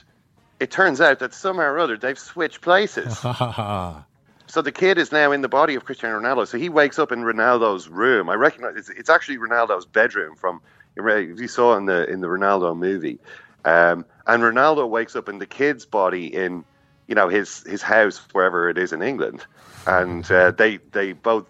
[0.60, 3.18] it turns out that somehow or other they've switched places.
[4.48, 6.48] so the kid is now in the body of Cristiano Ronaldo.
[6.48, 8.30] So he wakes up in Ronaldo's room.
[8.30, 10.62] I recognize it's, it's actually Ronaldo's bedroom from
[10.96, 13.20] you saw in the in the Ronaldo movie.
[13.66, 16.64] Um, and Ronaldo wakes up in the kid's body in
[17.08, 19.46] you know his his house wherever it is in England,
[19.86, 21.46] and uh, they they both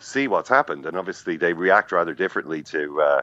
[0.00, 3.00] see what's happened, and obviously they react rather differently to.
[3.00, 3.22] Uh,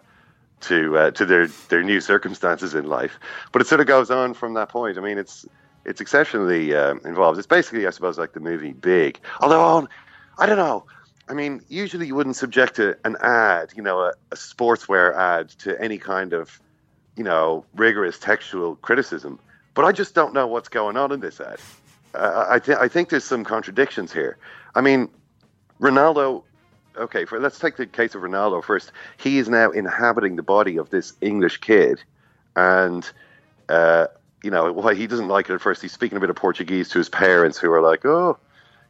[0.62, 3.20] to uh, to their their new circumstances in life.
[3.52, 4.98] But it sort of goes on from that point.
[4.98, 5.46] I mean, it's
[5.86, 7.38] it's exceptionally uh, involved.
[7.38, 9.20] It's basically, I suppose, like the movie Big.
[9.40, 9.88] Although
[10.38, 10.86] I don't know.
[11.28, 15.50] I mean, usually you wouldn't subject a, an ad, you know, a, a sportswear ad
[15.60, 16.60] to any kind of,
[17.16, 19.40] you know, rigorous textual criticism.
[19.76, 21.60] But I just don't know what's going on in this ad.
[22.16, 24.40] Uh, I, th- I think there's some contradictions here.
[24.74, 25.08] I mean,
[25.80, 26.44] Ronaldo
[27.00, 28.92] okay, for let's take the case of Ronaldo first.
[29.18, 32.04] He is now inhabiting the body of this English kid,
[32.56, 33.10] and
[33.70, 34.08] uh,
[34.44, 35.82] you know why he doesn't like it at first.
[35.82, 38.38] He's speaking a bit of Portuguese to his parents, who are like, "Oh,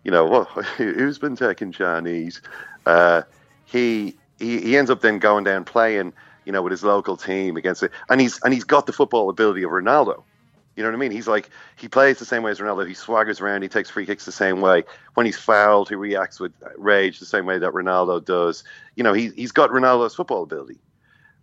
[0.03, 0.43] you know, well,
[0.77, 2.41] who's been taking Chinese?"
[2.85, 3.21] Uh,
[3.65, 6.13] he, he he ends up then going down playing,
[6.45, 9.29] you know, with his local team against it, and he's and he's got the football
[9.29, 10.23] ability of Ronaldo.
[10.79, 11.11] You know what I mean?
[11.11, 12.87] He's like he plays the same way as Ronaldo.
[12.87, 13.63] He swaggers around.
[13.63, 14.85] He takes free kicks the same way.
[15.15, 18.63] When he's fouled, he reacts with rage the same way that Ronaldo does.
[18.95, 20.79] You know, he he's got Ronaldo's football ability.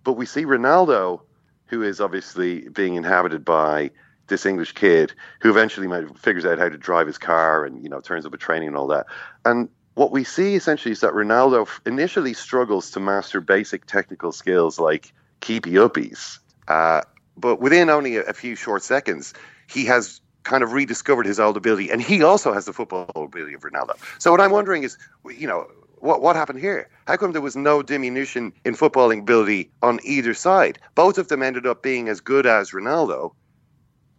[0.05, 1.21] But we see Ronaldo,
[1.67, 3.91] who is obviously being inhabited by
[4.29, 8.01] this English kid who eventually figures out how to drive his car and you know
[8.01, 9.05] turns up at training and all that.
[9.45, 14.79] And what we see essentially is that Ronaldo initially struggles to master basic technical skills
[14.79, 17.03] like keepy uppies, uh,
[17.37, 19.35] but within only a, a few short seconds,
[19.69, 23.55] he has kind of rediscovered his old ability, and he also has the football ability
[23.55, 23.97] of Ronaldo.
[24.19, 24.97] So what I'm wondering is,
[25.29, 25.67] you know,
[25.99, 26.89] what what happened here?
[27.07, 30.79] How come there was no diminution in footballing ability on either side?
[30.95, 33.33] Both of them ended up being as good as Ronaldo,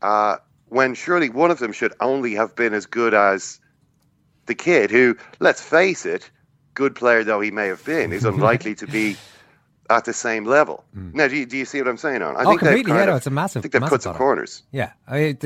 [0.02, 0.38] uh,
[0.70, 3.60] when surely one of them should only have been as good as
[4.48, 6.30] the kid, who, let's face it,
[6.74, 9.16] good player though he may have been, is unlikely to be
[9.90, 10.84] at the same level.
[10.96, 11.14] Mm.
[11.14, 12.22] Now, do you, do you see what I'm saying?
[12.22, 12.94] On I oh, think completely.
[12.94, 13.62] Yeah, no, it's a massive.
[13.62, 14.64] I think they've cut some corners.
[14.72, 15.38] Yeah, I,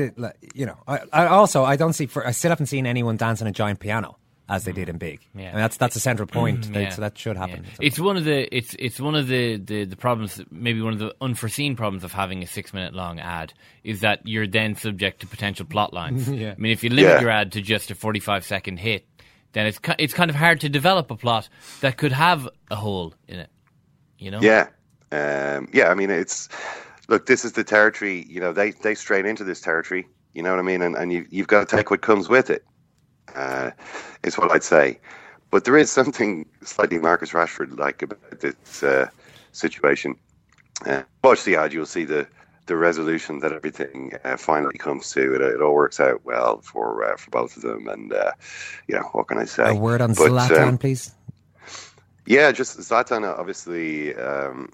[0.54, 2.06] you know, I, I, also I don't see.
[2.06, 4.16] For, I still haven't seen anyone dancing a giant piano
[4.48, 5.20] as they did in Big.
[5.34, 5.42] Yeah.
[5.42, 6.68] I mean, that's that's a central point.
[6.72, 6.90] yeah.
[6.90, 7.64] So that should happen.
[7.64, 7.86] Yeah.
[7.86, 10.40] It's one of the it's it's one of the, the, the problems.
[10.50, 14.26] Maybe one of the unforeseen problems of having a six minute long ad is that
[14.26, 16.28] you're then subject to potential plot lines.
[16.30, 16.52] yeah.
[16.52, 19.06] I mean, if you limit your ad to just a forty five second hit,
[19.52, 21.48] then it's it's kind of hard to develop a plot
[21.80, 23.50] that could have a hole in it.
[24.22, 24.40] You know?
[24.40, 24.68] Yeah,
[25.10, 25.88] um, yeah.
[25.88, 26.48] I mean, it's
[27.08, 27.26] look.
[27.26, 28.24] This is the territory.
[28.28, 30.06] You know, they they strayed into this territory.
[30.32, 30.82] You know what I mean?
[30.82, 32.64] And and you you've got to take what comes with it
[33.34, 33.70] uh,
[34.22, 34.98] is what I'd say.
[35.50, 39.08] But there is something slightly Marcus Rashford like about this uh,
[39.52, 40.16] situation.
[40.86, 42.26] Uh, watch the ad, you'll see the
[42.66, 45.34] the resolution that everything uh, finally comes to.
[45.34, 48.32] It, it all works out well for uh, for both of them, and uh,
[48.86, 49.70] you know what can I say?
[49.70, 51.14] A word on but, Zlatan, um, please.
[52.26, 54.14] Yeah, just Zlatan, obviously.
[54.14, 54.70] Um,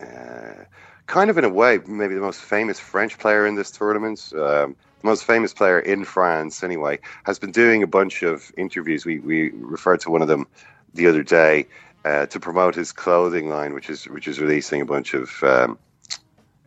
[0.00, 0.64] uh,
[1.06, 4.32] kind of in a way, maybe the most famous French player in this tournament.
[4.34, 9.04] Um, the most famous player in France, anyway, has been doing a bunch of interviews.
[9.04, 10.46] We we referred to one of them
[10.94, 11.66] the other day
[12.04, 15.78] uh, to promote his clothing line, which is which is releasing a bunch of, um,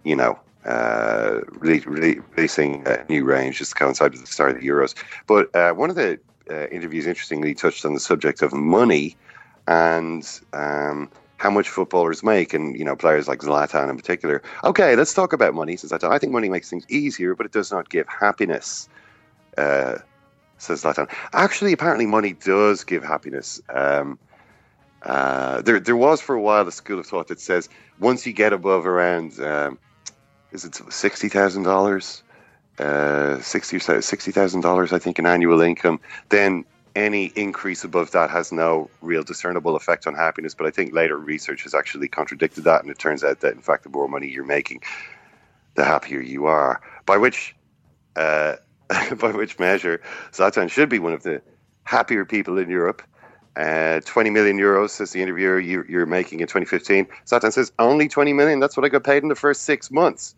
[0.04, 4.68] you know, uh, releasing a new range just to coincide with the start of the
[4.68, 4.94] Euros.
[5.28, 9.18] But uh, one of the uh, interviews, interestingly, touched on the subject of money
[9.72, 10.42] and.
[10.54, 11.10] Um,
[11.42, 14.44] how much footballers make, and you know players like Zlatan in particular.
[14.64, 15.76] Okay, let's talk about money.
[15.76, 16.12] Says Zlatan.
[16.12, 18.88] I think money makes things easier, but it does not give happiness.
[19.58, 19.96] Uh,
[20.60, 21.10] says Zlatan.
[21.34, 23.60] Actually, apparently, money does give happiness.
[23.74, 24.20] Um,
[25.02, 28.34] uh, there, there was for a while a school of thought that says once you
[28.34, 29.80] get above around, um,
[30.52, 32.22] is it sixty thousand dollars,
[32.78, 38.12] uh, sixty or sixty thousand dollars, I think, in annual income, then any increase above
[38.12, 40.54] that has no real discernible effect on happiness.
[40.54, 43.62] But I think later research has actually contradicted that, and it turns out that in
[43.62, 44.82] fact, the more money you're making,
[45.76, 46.82] the happier you are.
[47.06, 47.56] By which,
[48.16, 48.56] uh,
[49.18, 50.02] by which measure,
[50.32, 51.42] Zlatan should be one of the
[51.84, 53.02] happier people in Europe.
[53.56, 57.06] Uh, 20 million euros, says the interviewer, you, you're making in 2015.
[57.26, 58.60] Zlatan says, only 20 million?
[58.60, 60.36] That's what I got paid in the first six months.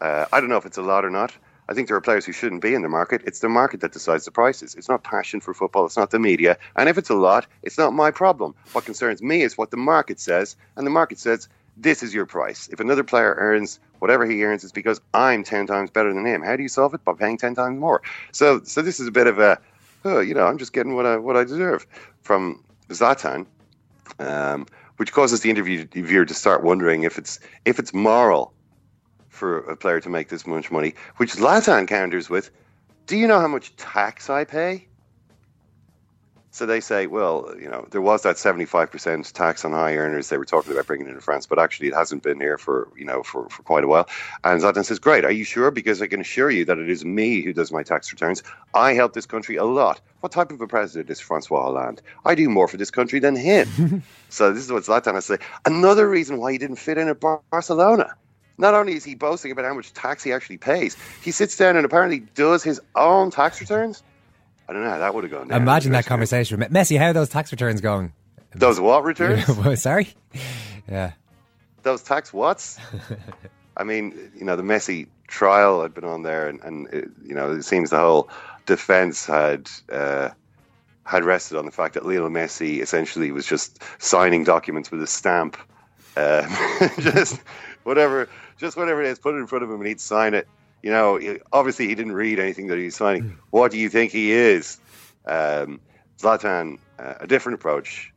[0.00, 1.32] Uh, I don't know if it's a lot or not.
[1.68, 3.22] I think there are players who shouldn't be in the market.
[3.26, 4.74] It's the market that decides the prices.
[4.74, 5.86] It's not passion for football.
[5.86, 6.58] It's not the media.
[6.76, 8.54] And if it's a lot, it's not my problem.
[8.72, 10.56] What concerns me is what the market says.
[10.76, 12.68] And the market says, this is your price.
[12.68, 16.42] If another player earns whatever he earns, it's because I'm 10 times better than him.
[16.42, 17.04] How do you solve it?
[17.04, 18.02] By paying 10 times more.
[18.32, 19.58] So, so this is a bit of a,
[20.04, 21.86] oh, you know, I'm just getting what I, what I deserve
[22.22, 23.46] from Zlatan.
[24.18, 28.52] Um, which causes the interviewer to start wondering if it's if it's moral
[29.34, 32.50] for a player to make this much money, which Zlatan counters with,
[33.06, 34.86] Do you know how much tax I pay?
[36.54, 40.38] So they say, well, you know, there was that 75% tax on high earners they
[40.38, 43.24] were talking about bringing into France, but actually it hasn't been here for, you know,
[43.24, 44.08] for, for quite a while.
[44.44, 45.72] And Zlatan says, great, are you sure?
[45.72, 48.44] Because I can assure you that it is me who does my tax returns.
[48.72, 50.00] I help this country a lot.
[50.20, 52.00] What type of a president is Francois Hollande?
[52.24, 54.04] I do more for this country than him.
[54.28, 55.44] so this is what Zlatan has to say.
[55.64, 57.18] Another reason why he didn't fit in at
[57.50, 58.14] Barcelona
[58.58, 61.76] not only is he boasting about how much tax he actually pays, he sits down
[61.76, 64.02] and apparently does his own tax returns.
[64.68, 65.48] I don't know how that would have gone.
[65.48, 65.60] Down.
[65.60, 66.98] Imagine that conversation, Messi.
[66.98, 68.12] How are those tax returns going?
[68.54, 69.80] Those what returns?
[69.82, 70.08] Sorry.
[70.88, 71.12] Yeah.
[71.82, 72.78] Those tax whats?
[73.76, 77.34] I mean, you know, the Messi trial had been on there, and, and it, you
[77.34, 78.28] know, it seems the whole
[78.66, 79.70] defense had.
[79.90, 80.30] Uh,
[81.06, 85.06] had rested on the fact that Lionel Messi essentially was just signing documents with a
[85.06, 85.58] stamp,
[86.16, 86.48] uh,
[86.98, 87.42] just
[87.82, 90.48] whatever just whatever it is, put it in front of him and he'd sign it.
[90.82, 91.18] You know,
[91.52, 93.22] obviously he didn't read anything that he's signing.
[93.22, 93.34] Hmm.
[93.50, 94.78] What do you think he is?
[95.26, 95.80] Um,
[96.18, 98.12] Zlatan, uh, a different approach.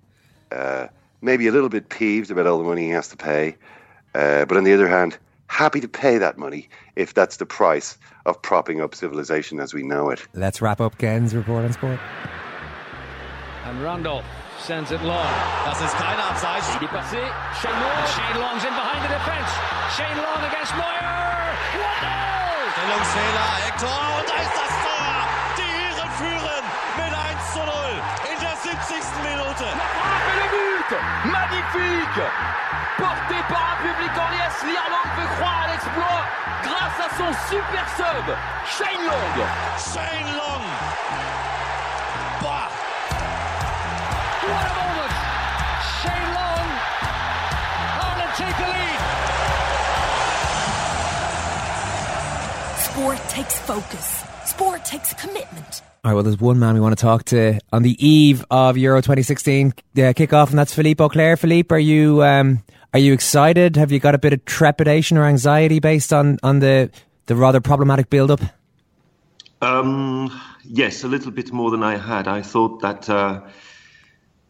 [0.52, 0.88] Uh,
[1.21, 3.56] maybe a little bit peeved about all the money he has to pay,
[4.15, 7.97] uh, but on the other hand, happy to pay that money if that's the price
[8.26, 10.26] of propping up civilization as we know it.
[10.34, 12.00] Let's wrap up Ken's report on sport.
[13.65, 14.26] And Randolph
[14.60, 15.28] sends it long.
[15.65, 16.67] Das ist keine Abseits.
[16.74, 18.02] Shane Long.
[18.13, 19.52] Shane Long's in behind the defence.
[19.96, 21.17] Shane Long against Moyer.
[21.74, 25.12] 0 Stellungsfehler, Hector, und da ist das Tor!
[25.58, 26.63] Die Iren führen
[26.96, 27.67] mit 1 zu 0
[28.32, 29.04] in der 70.
[29.24, 29.67] Minute.
[30.38, 30.91] Le but
[31.26, 32.24] Magnifique
[32.98, 36.24] Porté par un public en liesse, l'Irlande peut croire à l'exploit
[36.63, 38.26] grâce à son super sub,
[38.65, 39.48] Shane Long.
[39.78, 40.63] Shane Long!
[42.41, 42.77] Bah!
[44.47, 45.13] What a moment!
[45.99, 46.67] Shane Long,
[48.05, 48.99] Ireland take the lead.
[52.79, 54.23] Sport takes focus.
[54.45, 55.81] Sport takes commitment.
[56.03, 58.77] All right, well, there's one man we want to talk to on the eve of
[58.77, 59.73] Euro 2016 uh,
[60.13, 61.38] kickoff, and that's Philippe Auclair.
[61.38, 63.75] Philippe, are you um, are you excited?
[63.75, 66.89] Have you got a bit of trepidation or anxiety based on, on the
[67.25, 68.39] the rather problematic build up?
[69.62, 70.31] Um,
[70.63, 72.27] yes, a little bit more than I had.
[72.27, 73.41] I thought that uh,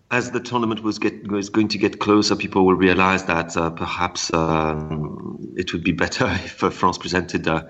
[0.09, 3.69] as the tournament was get was going to get closer, people will realize that uh,
[3.69, 7.63] perhaps um, it would be better if uh, France presented uh,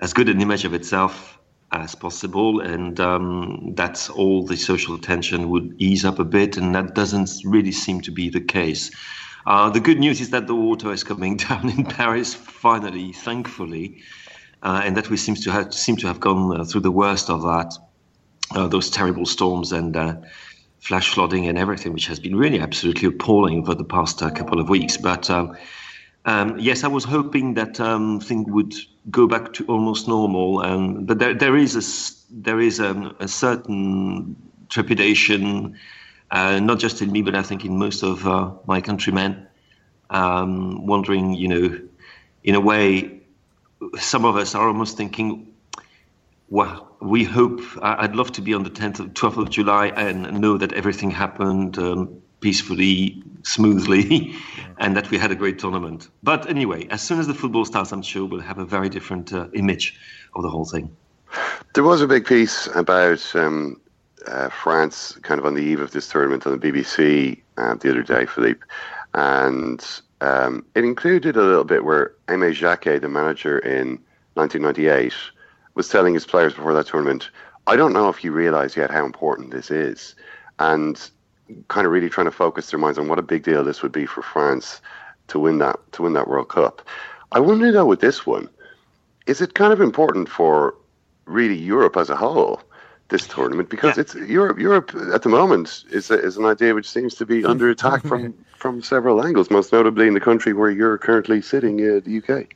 [0.00, 1.38] as good an image of itself
[1.72, 6.74] as possible, and um, that all the social tension would ease up a bit, and
[6.74, 8.90] that doesn't really seem to be the case.
[9.46, 14.00] Uh, the good news is that the water is coming down in Paris finally, thankfully,
[14.62, 17.28] uh, and that we seems to have seem to have gone uh, through the worst
[17.28, 17.74] of that,
[18.70, 19.96] those terrible storms and
[20.82, 24.60] flash flooding and everything, which has been really absolutely appalling for the past uh, couple
[24.60, 24.96] of weeks.
[24.96, 25.56] But um,
[26.24, 28.74] um, yes, I was hoping that um, things would
[29.10, 33.28] go back to almost normal, and but there, there is a there is a, a
[33.28, 34.36] certain
[34.68, 35.78] trepidation,
[36.32, 39.46] uh, not just in me, but I think in most of uh, my countrymen,
[40.10, 41.80] um, wondering, you know,
[42.42, 43.20] in a way,
[43.98, 45.51] some of us are almost thinking,
[46.48, 47.60] well, we hope.
[47.82, 51.10] I'd love to be on the 10th of 12th of July and know that everything
[51.10, 54.34] happened um, peacefully, smoothly,
[54.78, 56.08] and that we had a great tournament.
[56.22, 59.32] But anyway, as soon as the football starts, I'm sure we'll have a very different
[59.32, 59.98] uh, image
[60.34, 60.94] of the whole thing.
[61.74, 63.80] There was a big piece about um,
[64.26, 67.90] uh, France, kind of on the eve of this tournament on the BBC uh, the
[67.90, 68.60] other day, Philippe,
[69.14, 73.98] and um, it included a little bit where Aimé Jacquet, the manager in
[74.34, 75.14] 1998,
[75.74, 77.30] was telling his players before that tournament,
[77.66, 80.14] "I don't know if you realise yet how important this is,"
[80.58, 81.00] and
[81.68, 83.92] kind of really trying to focus their minds on what a big deal this would
[83.92, 84.80] be for France
[85.28, 86.82] to win that to win that World Cup.
[87.32, 88.48] I wonder though with this one,
[89.26, 90.74] is it kind of important for
[91.24, 92.60] really Europe as a whole?
[93.08, 94.02] This tournament because yeah.
[94.02, 94.58] it's Europe.
[94.58, 98.02] Europe at the moment is a, is an idea which seems to be under attack
[98.04, 102.22] from from several angles, most notably in the country where you're currently sitting, uh, the
[102.22, 102.54] UK.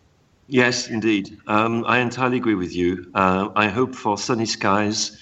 [0.49, 1.39] Yes, indeed.
[1.47, 3.11] Um, I entirely agree with you.
[3.15, 5.21] Uh, I hope for sunny skies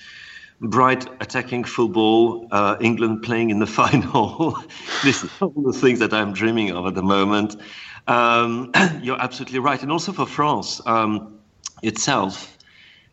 [0.61, 4.59] bright attacking football, uh, England playing in the final.
[5.03, 7.57] this is all the things that I'm dreaming of at the moment.
[8.07, 9.83] Um, you're absolutely right.
[9.83, 11.39] And also for France um,
[11.83, 12.57] itself.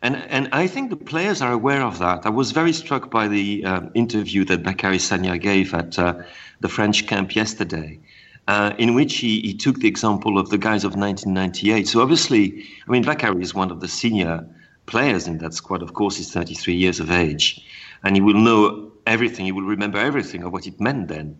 [0.02, 2.26] And, and I think the players are aware of that.
[2.26, 6.14] I was very struck by the uh, interview that Bacary Sagna gave at uh,
[6.60, 8.00] the French camp yesterday.
[8.48, 11.86] Uh, in which he, he took the example of the guys of 1998.
[11.86, 14.44] So obviously, I mean, Bacary is one of the senior
[14.86, 17.64] players in that squad, of course, he's 33 years of age,
[18.02, 19.46] and he will know everything.
[19.46, 21.38] He will remember everything of what it meant then.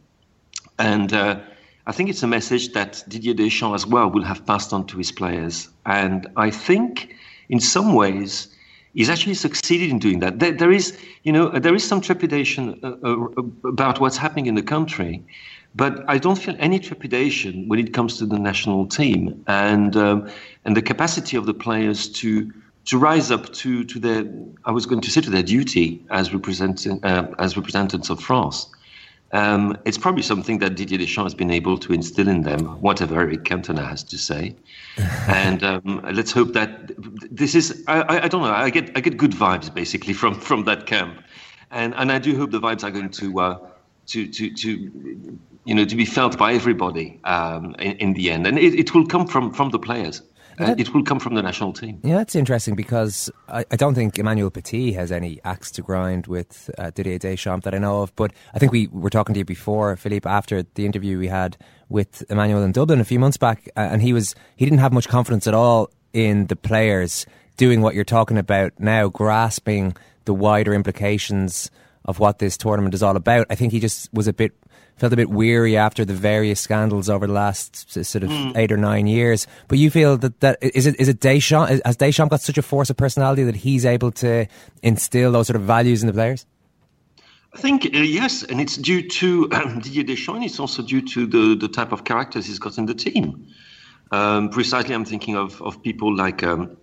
[0.78, 1.40] And uh,
[1.86, 4.98] I think it's a message that Didier Deschamps as well will have passed on to
[4.98, 5.68] his players.
[5.86, 7.14] And I think,
[7.48, 8.48] in some ways,
[8.94, 10.38] he's actually succeeded in doing that.
[10.38, 14.54] There, there is, you know, there is some trepidation uh, uh, about what's happening in
[14.54, 15.24] the country.
[15.74, 20.30] But I don't feel any trepidation when it comes to the national team and um,
[20.64, 22.52] and the capacity of the players to
[22.84, 24.24] to rise up to, to their,
[24.64, 28.66] I was going to say to their duty as representing uh, as representatives of France.
[29.34, 33.18] Um, it's probably something that Didier Deschamps has been able to instill in them, whatever
[33.18, 34.54] Eric Cantona has to say.
[35.26, 36.92] and um, let's hope that
[37.30, 40.64] this is, I, I, don't know, I get, I get good vibes basically from, from
[40.64, 41.22] that camp.
[41.70, 43.58] And, and I do hope the vibes are going to, uh,
[44.08, 48.46] to, to, to, you know, to be felt by everybody um, in, in, the end.
[48.46, 50.22] And it, it will come from, from the players.
[50.58, 51.98] Uh, it will come from the national team.
[52.02, 56.26] Yeah, that's interesting because I, I, don't think Emmanuel Petit has any axe to grind
[56.26, 58.14] with uh, Didier Deschamps that I know of.
[58.16, 61.56] But I think we were talking to you before, Philippe, after the interview we had
[61.88, 64.92] with Emmanuel in Dublin a few months back, uh, and he was he didn't have
[64.92, 67.26] much confidence at all in the players
[67.56, 71.70] doing what you're talking about now, grasping the wider implications
[72.04, 73.46] of what this tournament is all about.
[73.50, 74.52] I think he just was a bit
[74.96, 78.56] felt a bit weary after the various scandals over the last sort of mm.
[78.56, 79.46] eight or nine years.
[79.68, 82.62] But you feel that, that is it is it Deschamps has Deschamps got such a
[82.62, 84.46] force of personality that he's able to
[84.82, 86.46] instill those sort of values in the players?
[87.54, 90.46] I think uh, yes, and it's due to um, Didier Deschamps.
[90.46, 93.46] It's also due to the the type of characters he's got in the team.
[94.10, 96.76] Um, precisely, I'm thinking of of people like um,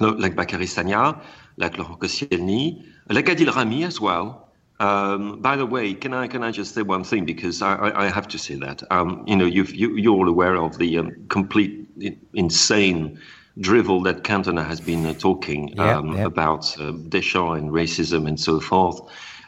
[0.00, 1.20] like Bacary Sagna,
[1.56, 4.41] like Laurent Koscielny, like Adil Rami as well.
[4.82, 7.24] Um, by the way, can I can I just say one thing?
[7.24, 8.82] Because I, I, I have to say that.
[8.90, 11.88] Um, you know you you're all aware of the um, complete
[12.34, 13.20] insane
[13.60, 18.58] drivel that Cantona has been uh, talking um, about uh, Deschamps and racism and so
[18.58, 19.00] forth,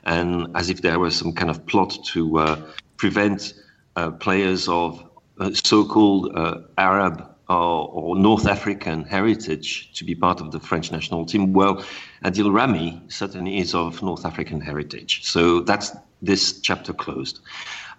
[0.04, 2.56] and as if there was some kind of plot to uh,
[2.96, 3.54] prevent
[3.96, 5.02] uh, players of
[5.40, 10.90] uh, so-called uh, Arab or, or, North African heritage to be part of the French
[10.90, 11.52] national team.
[11.52, 11.84] Well,
[12.24, 15.92] Adil Rami certainly is of North African heritage, so that's
[16.22, 17.40] this chapter closed.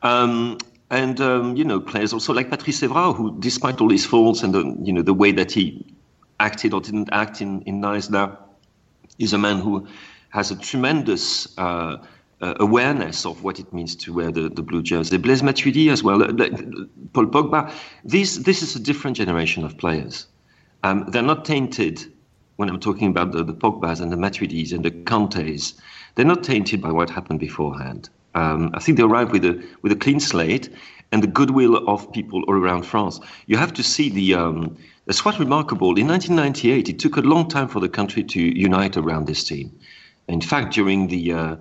[0.01, 0.57] Um,
[0.89, 4.53] and um, you know, players also like Patrice Evra, who, despite all his faults and
[4.53, 5.85] the you know the way that he
[6.39, 8.39] acted or didn't act in in Nice, now
[9.19, 9.87] is a man who
[10.29, 11.97] has a tremendous uh,
[12.59, 15.17] awareness of what it means to wear the, the blue jersey.
[15.17, 16.27] Blaise Matuidi as well, uh,
[17.13, 17.71] Paul Pogba.
[18.03, 20.27] This, this is a different generation of players.
[20.83, 22.05] Um, they're not tainted
[22.57, 25.73] when I'm talking about the, the Pogbas and the Matuidis and the Kantés.
[26.15, 28.09] They're not tainted by what happened beforehand.
[28.35, 30.69] Um, I think they arrive with a, with a clean slate
[31.11, 33.19] and the goodwill of people all around France.
[33.47, 34.35] You have to see the.
[34.35, 35.97] Um, that's quite remarkable.
[35.97, 39.71] In 1998, it took a long time for the country to unite around this team.
[40.27, 41.55] In fact, during the uh,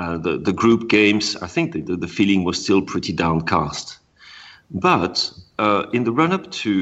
[0.00, 3.98] uh, the, the group games, I think the, the feeling was still pretty downcast.
[4.70, 6.72] But uh, in the run up to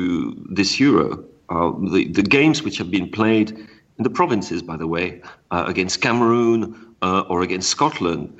[0.48, 3.50] this Euro, uh, the, the games which have been played
[3.98, 6.60] in the provinces, by the way, uh, against Cameroon
[7.02, 8.38] uh, or against Scotland,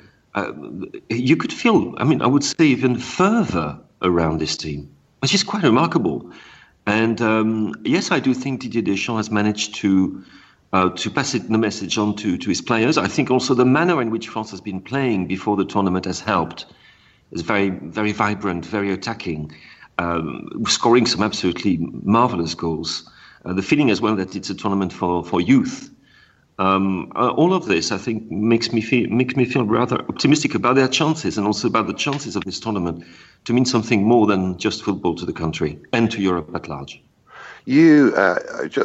[1.09, 4.89] you could feel, I mean, I would say even further around this team,
[5.21, 6.31] which is quite remarkable.
[6.85, 10.23] And um, yes, I do think Didier Deschamps has managed to
[10.73, 12.97] uh, to pass it, the message on to, to his players.
[12.97, 16.19] I think also the manner in which France has been playing before the tournament has
[16.19, 16.65] helped.
[17.31, 19.51] It's very, very vibrant, very attacking,
[19.97, 23.09] um, scoring some absolutely marvelous goals.
[23.45, 25.91] Uh, the feeling as well that it's a tournament for, for youth.
[26.59, 30.55] Um, uh, all of this, I think, makes me feel makes me feel rather optimistic
[30.55, 33.05] about their chances and also about the chances of this tournament
[33.45, 37.01] to mean something more than just football to the country and to Europe at large.
[37.65, 38.39] You, uh,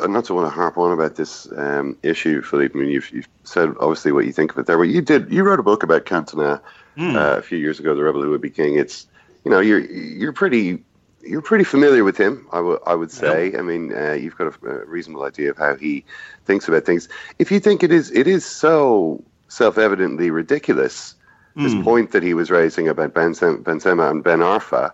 [0.07, 2.79] not to want to harp on about this um, issue, Philippe.
[2.79, 5.31] I mean, you've, you've, said obviously what you think of it there, but you did.
[5.33, 6.61] You wrote a book about Cantona
[6.97, 7.14] mm.
[7.14, 9.07] uh, a few years ago, "The Rebel Who Would Be King." It's,
[9.45, 10.83] you know, you're you're pretty
[11.22, 12.47] you're pretty familiar with him.
[12.53, 13.53] I, w- I would say.
[13.53, 13.59] Yeah.
[13.59, 16.05] I mean, uh, you've got a, a, reasonable idea of how he
[16.47, 17.09] thinks about things.
[17.39, 21.14] If you think it is it is so self-evidently ridiculous,
[21.57, 21.62] mm.
[21.62, 21.85] this hmm.
[21.85, 24.93] point that he was raising about Benzema and Ben Arfa,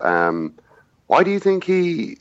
[0.00, 0.54] um,
[1.06, 2.18] why do you think he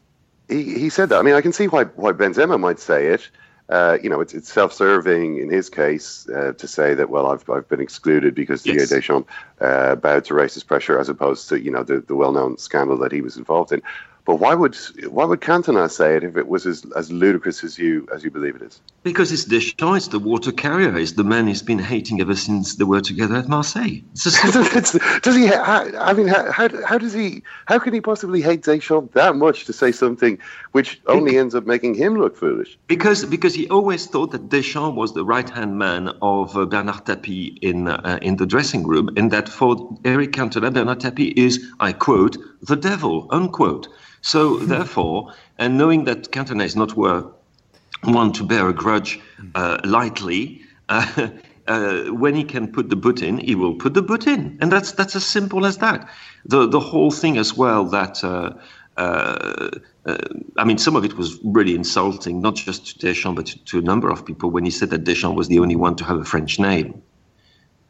[0.50, 1.20] he, he said that.
[1.20, 3.30] I mean, I can see why why Benzema might say it.
[3.68, 7.50] Uh, you know, it's, it's self-serving in his case uh, to say that well, I've
[7.50, 8.76] I've been excluded because yes.
[8.76, 9.30] Didier Deschamps
[9.60, 13.12] uh, bowed to racist pressure, as opposed to you know the, the well-known scandal that
[13.12, 13.82] he was involved in.
[14.26, 14.76] But why would
[15.10, 18.32] why would Cantona say it if it was as, as ludicrous as you as you
[18.32, 18.82] believe it is?
[19.04, 22.76] Because it's Deschamps, it's the water carrier, it's the man he's been hating ever since
[22.76, 24.02] they were together at Marseille.
[24.16, 25.54] does he?
[25.54, 27.44] I mean, how, how, how, does he?
[27.68, 30.40] How can he possibly hate Deschamps that much to say something
[30.72, 32.80] which only ends up making him look foolish?
[32.88, 37.06] Because because he always thought that Deschamps was the right hand man of uh, Bernard
[37.06, 41.64] Tapie in uh, in the dressing room, and that for Eric Cantona, Bernard Tapie is,
[41.80, 43.88] I quote, the devil, unquote.
[44.26, 49.20] So therefore, and knowing that Cantona is not one to bear a grudge
[49.54, 51.28] uh, lightly, uh,
[51.68, 54.72] uh, when he can put the boot in, he will put the boot in, and
[54.72, 56.10] that's that's as simple as that.
[56.44, 58.24] The the whole thing as well that.
[58.24, 58.54] Uh,
[58.98, 59.70] uh,
[60.06, 60.18] uh,
[60.56, 63.80] I mean, some of it was really insulting, not just to Deschamps, but to, to,
[63.80, 66.18] a number of people when he said that Deschamps was the only one to have
[66.18, 67.04] a French name.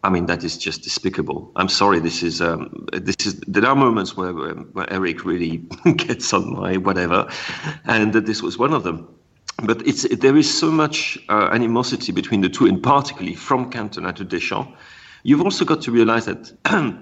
[0.06, 1.52] I mean, that is just despicable.
[1.56, 2.00] I'm sorry.
[2.00, 3.40] This is um, this is.
[3.48, 5.58] There are moments where where Eric really
[5.96, 7.28] gets on my whatever,
[7.86, 9.08] and that this was one of them.
[9.64, 14.14] But it's there is so much uh, animosity between the two, and particularly from Cantona
[14.14, 14.78] to Deschamps.
[15.24, 16.54] You've also got to realize that.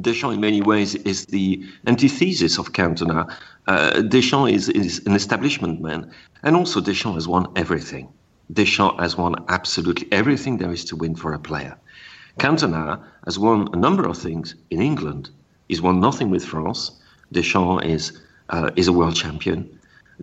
[0.00, 3.28] Deschamps, in many ways, is the antithesis of Cantona.
[3.66, 6.10] Uh, Deschamps is, is an establishment man,
[6.44, 8.08] and also Deschamps has won everything.
[8.52, 11.76] Deschamps has won absolutely everything there is to win for a player.
[12.40, 15.28] Cantona has won a number of things in England.
[15.68, 16.90] He's won nothing with France.
[17.32, 18.18] Deschamps is
[18.48, 19.68] uh, is a world champion.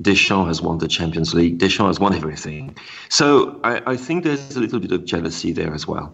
[0.01, 1.59] Deschamps has won the Champions League.
[1.59, 2.75] Deschamps has won everything.
[3.09, 6.13] So I, I think there's a little bit of jealousy there as well.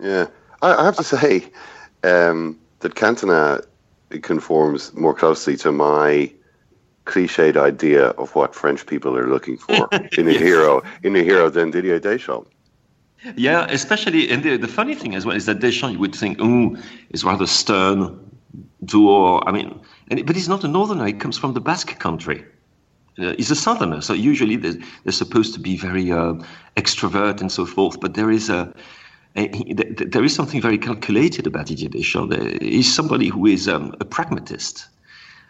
[0.00, 0.26] Yeah,
[0.62, 1.44] I, I have to say
[2.04, 3.62] um, that Cantona
[4.22, 6.32] conforms more closely to my
[7.04, 10.40] cliched idea of what French people are looking for in a yes.
[10.40, 12.48] hero in a hero than Didier Deschamps.
[13.36, 16.38] Yeah, especially, and the, the funny thing as well is that Deschamps, you would think,
[16.40, 16.76] oh,
[17.10, 18.18] is rather stern,
[18.84, 19.42] duo.
[19.46, 21.06] I mean, and, but he's not a northerner.
[21.06, 22.44] He comes from the Basque country.
[23.18, 24.00] uh, is a southerner.
[24.00, 26.34] So usually they're, they're supposed to be very uh,
[26.76, 28.00] extrovert and so forth.
[28.00, 28.72] But there is a,
[29.36, 32.36] a he, there is something very calculated about Didier Deschamps.
[32.62, 34.88] He's somebody who is um, a pragmatist.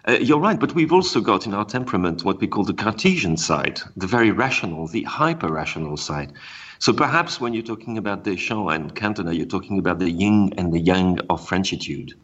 [0.07, 3.37] Uh, you're right, but we've also got in our temperament what we call the Cartesian
[3.37, 6.33] side, the very rational, the hyper rational side.
[6.79, 10.73] So perhaps when you're talking about Deschamps and Cantona, you're talking about the yin and
[10.73, 12.15] the yang of Frenchitude.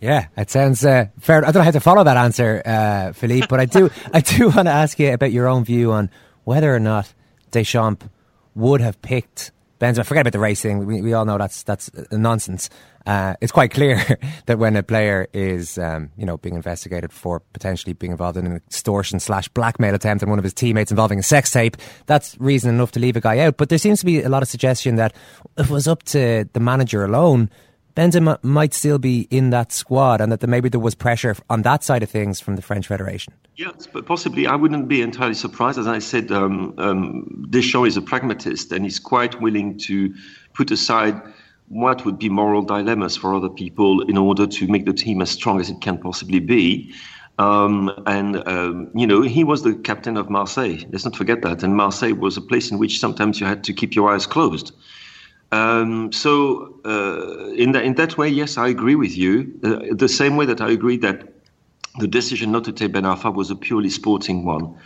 [0.00, 1.38] Yeah, it sounds uh, fair.
[1.38, 3.90] I don't know how to follow that answer, uh, Philippe, but I do.
[4.12, 6.10] I do want to ask you about your own view on
[6.44, 7.12] whether or not
[7.50, 8.06] Deschamps
[8.54, 10.04] would have picked Benzema.
[10.04, 10.86] Forget about the racing.
[10.86, 12.70] We, we all know that's that's nonsense.
[13.06, 14.02] Uh, it's quite clear
[14.46, 18.46] that when a player is, um, you know, being investigated for potentially being involved in
[18.46, 22.36] an extortion slash blackmail attempt and one of his teammates involving a sex tape, that's
[22.38, 23.56] reason enough to leave a guy out.
[23.56, 25.14] But there seems to be a lot of suggestion that
[25.58, 27.50] it was up to the manager alone,
[27.96, 31.84] Benzema might still be in that squad, and that maybe there was pressure on that
[31.84, 33.32] side of things from the French Federation.
[33.56, 35.78] Yes, but possibly I wouldn't be entirely surprised.
[35.78, 40.12] As I said, um, um, Deschamps is a pragmatist, and he's quite willing to
[40.54, 41.20] put aside
[41.68, 45.30] what would be moral dilemmas for other people in order to make the team as
[45.30, 46.92] strong as it can possibly be.
[47.38, 50.78] Um, and, um, you know, he was the captain of Marseille.
[50.90, 51.62] Let's not forget that.
[51.62, 54.72] And Marseille was a place in which sometimes you had to keep your eyes closed.
[55.54, 59.56] Um, so, uh, in, that, in that way, yes, I agree with you.
[59.62, 61.28] Uh, the same way that I agree that
[62.00, 64.76] the decision not to take Ben Arfa was a purely sporting one.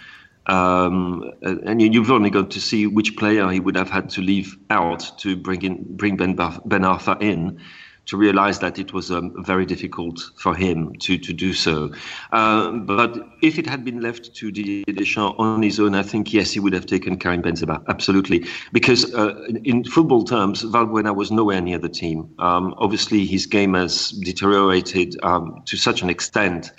[0.44, 4.58] Um, and you've only got to see which player he would have had to leave
[4.68, 7.60] out to bring in bring Ben, ben Arfa in
[8.08, 11.92] to realize that it was um, very difficult for him to, to do so.
[12.32, 16.32] Uh, but if it had been left to Didier Deschamps on his own, I think,
[16.32, 18.46] yes, he would have taken Karim Benzema, absolutely.
[18.72, 19.34] Because uh,
[19.64, 22.34] in football terms, Valbuena was nowhere near the team.
[22.38, 26.72] Um, obviously, his game has deteriorated um, to such an extent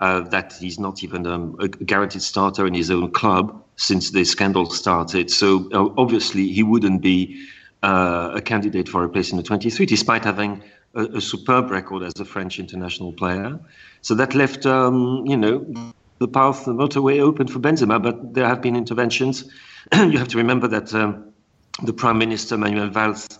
[0.00, 4.24] uh, that he's not even um, a guaranteed starter in his own club since the
[4.24, 5.30] scandal started.
[5.30, 7.46] So uh, obviously he wouldn't be
[7.84, 10.62] uh, a candidate for a place in the 23, despite having
[10.94, 13.60] a, a, superb record as a French international player.
[14.00, 15.66] So that left, um, you know,
[16.18, 18.02] the path, the motorway open for Benzema.
[18.02, 19.44] But there have been interventions.
[19.92, 21.32] you have to remember that um,
[21.82, 23.38] the Prime Minister Manuel Valls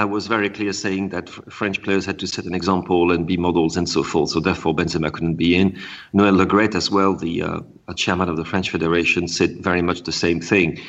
[0.00, 3.36] uh, was very clear saying that French players had to set an example and be
[3.36, 4.30] models and so forth.
[4.30, 5.78] So therefore, Benzema couldn't be in.
[6.14, 7.60] Noël Le Graët as well, the uh,
[7.96, 10.80] chairman of the French Federation, said very much the same thing.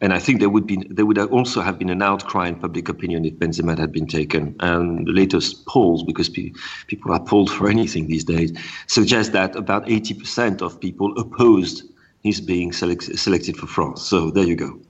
[0.00, 2.88] And I think there would be there would also have been an outcry in public
[2.88, 4.54] opinion if Benzema had been taken.
[4.60, 6.52] And the latest polls, because pe-
[6.86, 8.52] people are polled for anything these days,
[8.86, 11.84] suggest that about 80% of people opposed
[12.22, 14.02] his being select- selected for France.
[14.02, 14.80] So there you go.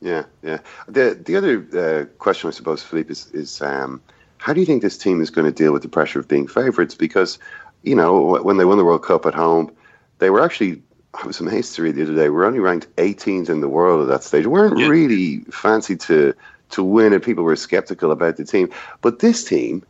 [0.00, 0.58] Yeah, yeah.
[0.88, 4.00] The the other uh, question, I suppose, Philippe, is is um,
[4.38, 6.46] how do you think this team is going to deal with the pressure of being
[6.46, 6.94] favourites?
[6.94, 7.38] Because
[7.82, 9.70] you know when they won the World Cup at home,
[10.18, 10.82] they were actually.
[11.22, 12.28] I was amazed to read the other day.
[12.28, 14.44] We're only ranked 18th in the world at that stage.
[14.46, 14.88] We weren't yeah.
[14.88, 16.34] really fancy to
[16.70, 18.70] to win, and people were skeptical about the team.
[19.00, 19.84] But this team,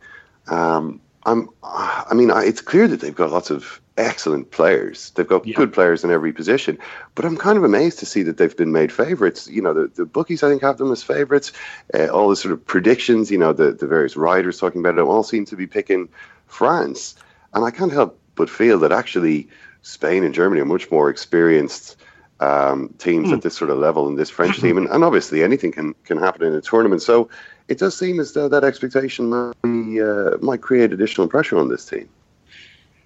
[0.47, 1.49] um, I'm.
[1.63, 5.09] I mean, it's clear that they've got lots of excellent players.
[5.11, 5.55] They've got yeah.
[5.55, 6.77] good players in every position.
[7.15, 9.47] But I'm kind of amazed to see that they've been made favourites.
[9.47, 11.51] You know, the, the bookies, I think, have them as favourites.
[11.93, 15.01] Uh, all the sort of predictions, you know, the, the various writers talking about it
[15.01, 16.07] all seem to be picking
[16.45, 17.15] France.
[17.53, 19.49] And I can't help but feel that actually
[19.87, 21.97] Spain and Germany are much more experienced
[22.39, 23.33] um, teams mm.
[23.33, 24.77] at this sort of level in this French team.
[24.77, 27.01] And, and obviously, anything can, can happen in a tournament.
[27.01, 27.29] So
[27.67, 31.85] it does seem as though that expectation might, uh, might create additional pressure on this
[31.85, 32.09] team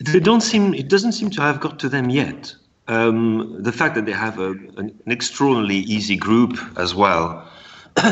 [0.06, 2.56] they don't seem it doesn't seem to have got to them yet.
[2.88, 7.48] Um, the fact that they have a, an, an extraordinarily easy group as well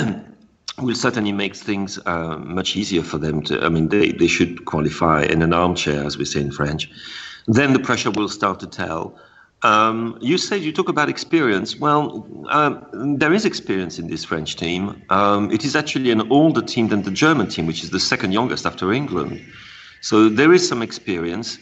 [0.79, 3.63] will certainly make things uh, much easier for them to.
[3.63, 6.89] I mean, they, they should qualify in an armchair, as we say in French.
[7.49, 9.15] Then the pressure will start to tell.
[9.63, 11.75] Um, you said you talk about experience.
[11.75, 15.01] Well, uh, there is experience in this French team.
[15.09, 18.33] Um, it is actually an older team than the German team, which is the second
[18.33, 19.41] youngest after England.
[20.01, 21.57] So there is some experience.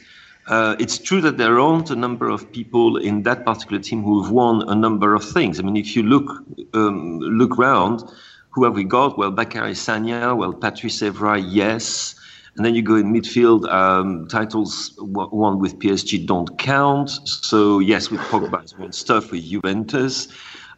[0.48, 4.22] Uh, it's true that there aren't a number of people in that particular team who
[4.22, 5.58] have won a number of things.
[5.58, 6.28] I mean, if you look
[6.74, 8.04] um, look around,
[8.50, 9.18] who have we got?
[9.18, 12.17] Well, Bacary Sagna, well, Patrice Evra, yes.
[12.58, 17.12] And then you go in midfield, um, titles won with PSG don't count.
[17.24, 20.28] So, yes, with Pogba has won stuff with Juventus.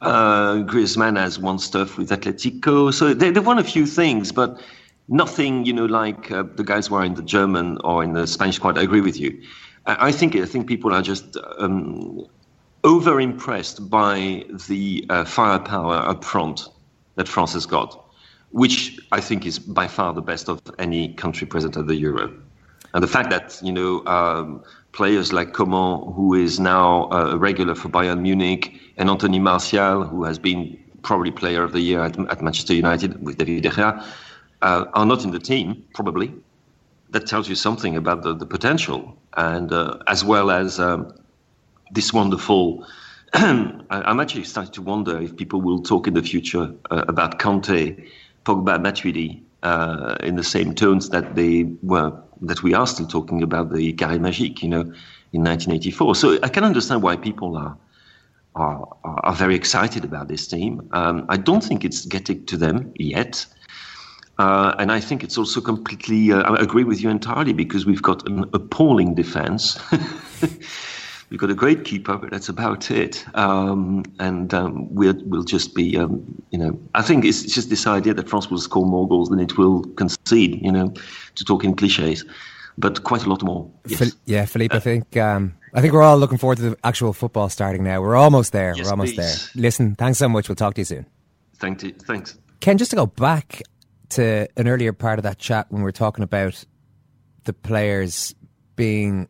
[0.01, 2.93] Uh, Griezmann has won stuff with Atletico.
[2.93, 4.61] So they, they've won a few things, but
[5.07, 8.27] nothing, you know, like uh, the guys who are in the German or in the
[8.27, 8.77] Spanish squad.
[8.77, 9.41] I agree with you.
[9.85, 12.25] I, I think I think people are just um,
[12.83, 16.67] over impressed by the uh, firepower up front
[17.15, 18.08] that France has got,
[18.51, 22.33] which I think is by far the best of any country present at the Euro.
[22.93, 27.75] And the fact that you know um, players like Coman, who is now a regular
[27.75, 32.17] for Bayern Munich, and Anthony Martial, who has been probably Player of the Year at,
[32.29, 34.03] at Manchester United with David De Gea,
[34.61, 36.33] uh, are not in the team probably.
[37.11, 41.13] That tells you something about the, the potential, and uh, as well as um,
[41.91, 42.85] this wonderful.
[43.33, 48.07] I'm actually starting to wonder if people will talk in the future uh, about Kanté,
[48.49, 53.43] Pogba, Matuidi uh, in the same tones that they were that we are still talking
[53.43, 54.81] about the Carré Magique, you know,
[55.33, 56.15] in 1984.
[56.15, 57.77] So I can understand why people are
[58.55, 60.89] are, are very excited about this team.
[60.91, 63.45] Um, I don't think it's getting to them yet.
[64.39, 68.01] Uh, and I think it's also completely, uh, I agree with you entirely because we've
[68.01, 69.77] got an appalling defense.
[71.29, 73.25] we've got a great keeper, but that's about it.
[73.35, 77.87] Um, and um, we'll, we'll just be, um, you know, I think it's just this
[77.87, 80.93] idea that France will score more goals than it will concede, you know,
[81.35, 82.25] to talk in cliches,
[82.77, 83.69] but quite a lot more.
[83.87, 84.15] Yes.
[84.25, 85.15] yeah, Philippe, I think.
[85.17, 88.01] Um, I think we're all looking forward to the actual football starting now.
[88.01, 88.73] We're almost there.
[88.75, 89.51] Yes, we're almost please.
[89.53, 89.61] there.
[89.61, 90.49] Listen, thanks so much.
[90.49, 91.05] We'll talk to you soon.
[91.57, 91.91] Thank you.
[91.91, 92.37] Thanks.
[92.59, 93.61] Ken, just to go back
[94.09, 96.63] to an earlier part of that chat when we were talking about
[97.43, 98.33] the players
[98.75, 99.27] being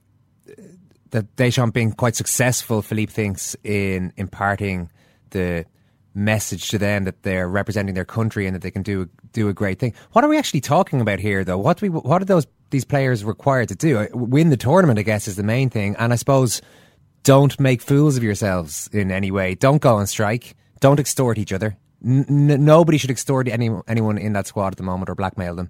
[1.12, 4.90] that Deschamps being quite successful, Philippe thinks in imparting
[5.32, 5.66] the
[6.16, 9.54] message to them that they're representing their country and that they can do do a
[9.54, 9.94] great thing.
[10.12, 11.58] What are we actually talking about here, though?
[11.58, 14.08] What do we what are those these players required to do?
[14.14, 15.96] Win the tournament, I guess, is the main thing.
[15.98, 16.62] And I suppose
[17.24, 19.56] don't make fools of yourselves in any way.
[19.56, 20.56] Don't go on strike.
[20.80, 21.78] Don't extort each other.
[22.06, 22.26] N-
[22.66, 25.70] nobody should extort any, anyone in that squad at the moment or blackmail them.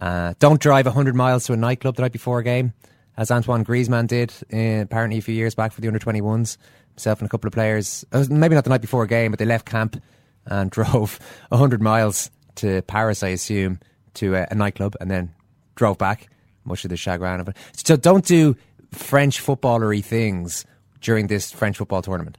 [0.00, 2.72] Uh, don't drive 100 miles to a nightclub the night before a game,
[3.18, 6.56] as Antoine Griezmann did uh, apparently a few years back for the under 21s.
[6.94, 9.44] Himself and a couple of players, maybe not the night before a game, but they
[9.44, 10.00] left camp
[10.46, 11.18] and drove
[11.50, 13.80] 100 miles to Paris, I assume,
[14.14, 15.34] to a, a nightclub and then
[15.74, 16.28] drove back,
[16.64, 17.56] much of the chagrin of it.
[17.72, 18.56] So don't do
[18.92, 20.64] French footballery things
[21.00, 22.38] during this French football tournament.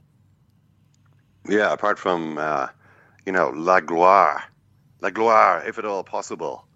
[1.48, 2.68] Yeah, apart from uh,
[3.24, 4.42] you know la gloire,
[5.00, 6.66] la gloire, if at all possible,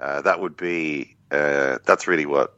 [0.00, 2.56] uh, that would be uh, that's really what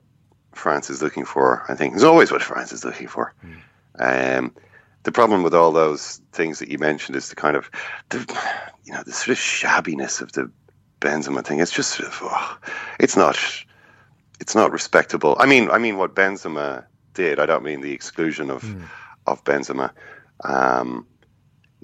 [0.56, 1.64] France is looking for.
[1.68, 3.32] I think it's always what France is looking for.
[3.44, 4.38] Mm.
[4.38, 4.54] Um,
[5.04, 7.70] the problem with all those things that you mentioned is the kind of
[8.08, 8.18] the
[8.84, 10.50] you know the sort of shabbiness of the
[11.00, 11.60] Benzema thing.
[11.60, 12.58] It's just sort of oh,
[12.98, 13.38] it's not
[14.40, 15.36] it's not respectable.
[15.38, 17.38] I mean, I mean what Benzema did.
[17.38, 18.82] I don't mean the exclusion of mm.
[19.26, 19.90] of Benzema.
[20.42, 21.06] Um,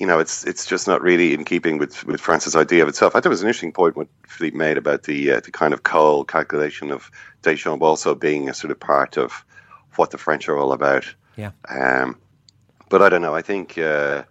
[0.00, 3.14] you know, it's it's just not really in keeping with, with France's idea of itself.
[3.14, 5.74] I thought it was an interesting point what Philippe made about the uh, the kind
[5.74, 7.10] of cold calculation of
[7.42, 9.44] Deschamps also being a sort of part of
[9.96, 11.04] what the French are all about.
[11.36, 11.50] Yeah.
[11.68, 12.16] Um,
[12.88, 13.34] but I don't know.
[13.34, 14.22] I think uh,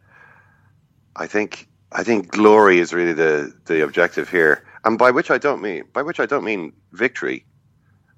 [1.15, 5.37] I think I think glory is really the the objective here, and by which I
[5.37, 7.45] don't mean by which I don't mean victory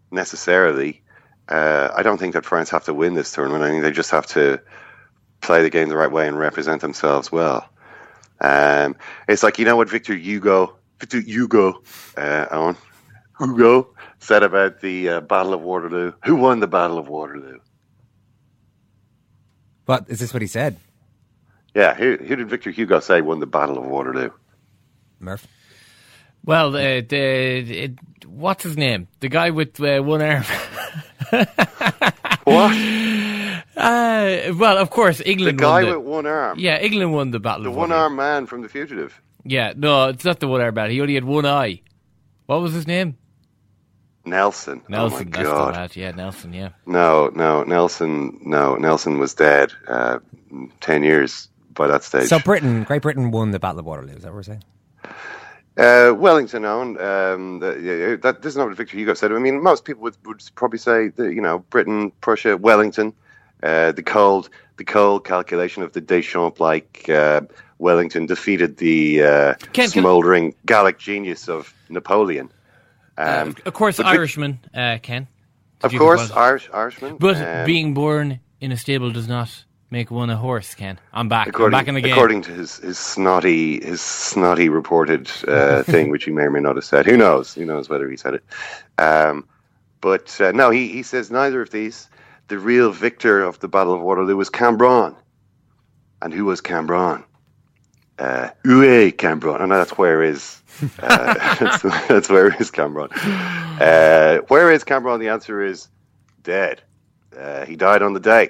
[0.09, 1.01] necessarily.
[1.49, 3.61] Uh, I don't think that France have to win this tournament.
[3.61, 4.61] I think they just have to
[5.41, 7.67] play the game the right way and represent themselves well.
[8.39, 8.95] Um,
[9.27, 11.81] it's like you know what Victor Hugo, Victor Hugo,
[12.17, 12.77] uh, Eoin,
[13.39, 13.89] Hugo
[14.19, 16.13] said about the uh, Battle of Waterloo.
[16.25, 17.59] Who won the Battle of Waterloo?
[19.85, 20.33] What is this?
[20.33, 20.77] What he said?
[21.75, 24.31] Yeah, who, who did Victor Hugo say won the Battle of Waterloo?
[25.19, 25.47] Murph.
[26.43, 27.95] Well, the, the,
[28.27, 29.07] what's his name?
[29.19, 30.43] The guy with uh, one arm.
[32.43, 32.75] what?
[33.81, 35.57] Uh, well, of course, England.
[35.57, 36.59] The guy won the, with one arm.
[36.59, 37.67] Yeah, England won the battle.
[37.67, 39.19] Of The one arm man from The Fugitive.
[39.43, 40.91] Yeah, no, it's not the one arm man.
[40.91, 41.81] He only had one eye.
[42.45, 43.17] What was his name?
[44.25, 44.81] Nelson.
[44.87, 45.15] Nelson.
[45.15, 45.73] Oh my that's God.
[45.73, 45.95] the lad.
[45.95, 46.53] Yeah, Nelson.
[46.53, 46.69] Yeah.
[46.85, 48.39] No, no, Nelson.
[48.43, 50.19] No, Nelson was dead uh,
[50.79, 52.27] ten years by that stage.
[52.27, 54.13] So Britain, Great Britain won the Battle of Waterloo.
[54.13, 54.63] Is that what we're saying?
[55.77, 56.99] Uh, Wellington owned.
[56.99, 59.31] Um, the, yeah, that this is not what Victor Hugo said.
[59.31, 63.13] I mean, most people would, would probably say that you know Britain, Prussia, Wellington,
[63.63, 67.41] uh, the cold, the cold calculation of the Deschamps like uh,
[67.79, 72.51] Wellington defeated the uh, Ken, smouldering Gallic genius of Napoleon.
[73.17, 75.27] Um, Uh, of course, Irishman, uh, Ken.
[75.83, 77.17] Of course, Irish, Irishman.
[77.17, 80.99] But um, being born in a stable does not make one a horse, Ken.
[81.11, 81.47] I'm back.
[81.47, 82.13] according, I'm back in the game.
[82.13, 86.59] according to his, his snotty his snotty reported uh, thing, which he may or may
[86.61, 87.05] not have said.
[87.05, 87.53] Who knows?
[87.53, 88.43] Who knows whether he said it?
[88.97, 89.47] Um,
[89.99, 92.09] but uh, no, he, he says neither of these.
[92.51, 95.15] The real victor of the Battle of Waterloo was Cambronne.
[96.21, 97.23] And who was Cambronne?
[98.19, 99.61] Uh, Uwe Cambronne.
[99.61, 100.61] And that's where is
[100.99, 101.33] uh,
[102.09, 103.07] that's, where is Cambronne.
[103.79, 105.21] Uh, where is Cambronne?
[105.21, 105.87] The answer is
[106.43, 106.81] dead.
[107.39, 108.49] Uh, he died on the day.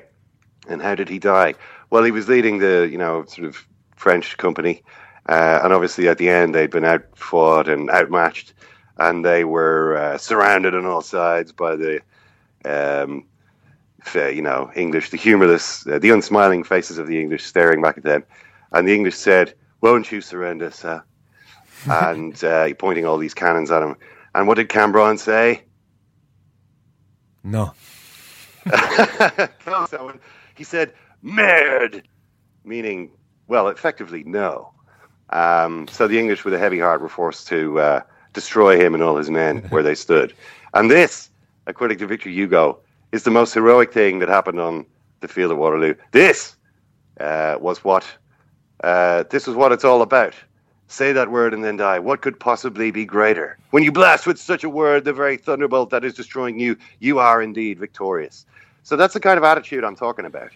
[0.68, 1.54] And how did he die?
[1.92, 4.82] Well, he was leading the, you know, sort of French company,
[5.30, 8.56] uh, and obviously at the end they'd been outfought and outmatched,
[8.98, 12.02] and they were uh, surrounded on all sides by the
[12.66, 13.26] Um,
[14.16, 18.04] you know, English, the humorless, uh, the unsmiling faces of the English staring back at
[18.04, 18.24] them.
[18.72, 21.04] And the English said, Won't you surrender, sir?
[21.86, 23.96] and uh, pointing all these cannons at him.
[24.36, 25.64] And what did Cambronne say?
[27.44, 27.74] No.
[30.56, 30.94] he said,
[31.24, 32.04] Merd,
[32.64, 33.12] meaning,
[33.48, 34.72] well, effectively, no.
[35.32, 38.02] Um, so the English, with a heavy heart, were forced to uh,
[38.34, 40.34] destroy him and all his men where they stood.
[40.74, 41.30] And this,
[41.68, 42.80] according to Victor Hugo,
[43.12, 44.86] is the most heroic thing that happened on
[45.20, 45.94] the field of Waterloo.
[46.12, 46.56] This
[47.20, 48.06] uh, was what
[48.84, 50.34] uh, this is what it's all about.
[50.88, 52.00] Say that word and then die.
[52.00, 53.58] What could possibly be greater?
[53.70, 57.20] When you blast with such a word the very thunderbolt that is destroying you, you
[57.20, 58.46] are indeed victorious.
[58.84, 60.52] So that's the kind of attitude I'm talking about.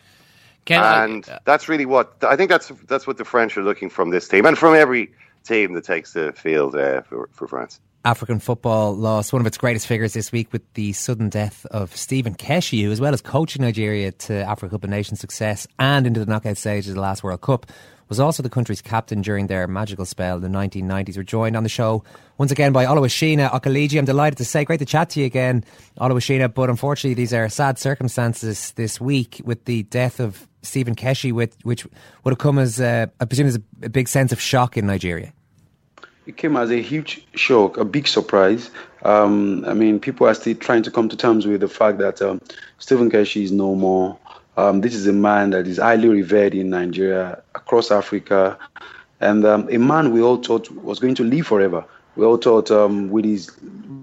[0.65, 2.49] Can and I, uh, that's really what I think.
[2.49, 5.83] That's that's what the French are looking from this team and from every team that
[5.83, 7.79] takes the field uh, for for France.
[8.05, 11.95] African football lost one of its greatest figures this week with the sudden death of
[11.95, 16.05] Stephen Keshi, who, as well as coaching Nigeria to Africa Cup of Nations success and
[16.05, 17.65] into the knockout stage of the last World Cup,
[18.07, 21.17] was also the country's captain during their magical spell in the 1990s.
[21.17, 22.03] We're joined on the show
[22.37, 23.97] once again by Oluwashina Okeleji.
[23.97, 25.63] I'm delighted to say, great to chat to you again,
[25.99, 31.31] Oluwashina, but unfortunately these are sad circumstances this week with the death of Stephen Keshi,
[31.31, 31.87] which, which
[32.23, 35.33] would have come as, uh, I presume, as a big sense of shock in Nigeria.
[36.27, 38.71] It came as a huge shock, a big surprise.
[39.03, 42.19] Um, I mean, people are still trying to come to terms with the fact that
[42.21, 42.41] um,
[42.79, 44.17] Stephen Keshi is no more.
[44.57, 48.57] Um, this is a man that is highly revered in Nigeria, across Africa,
[49.19, 51.85] and um, a man we all thought was going to live forever.
[52.15, 53.51] We all thought um, with his,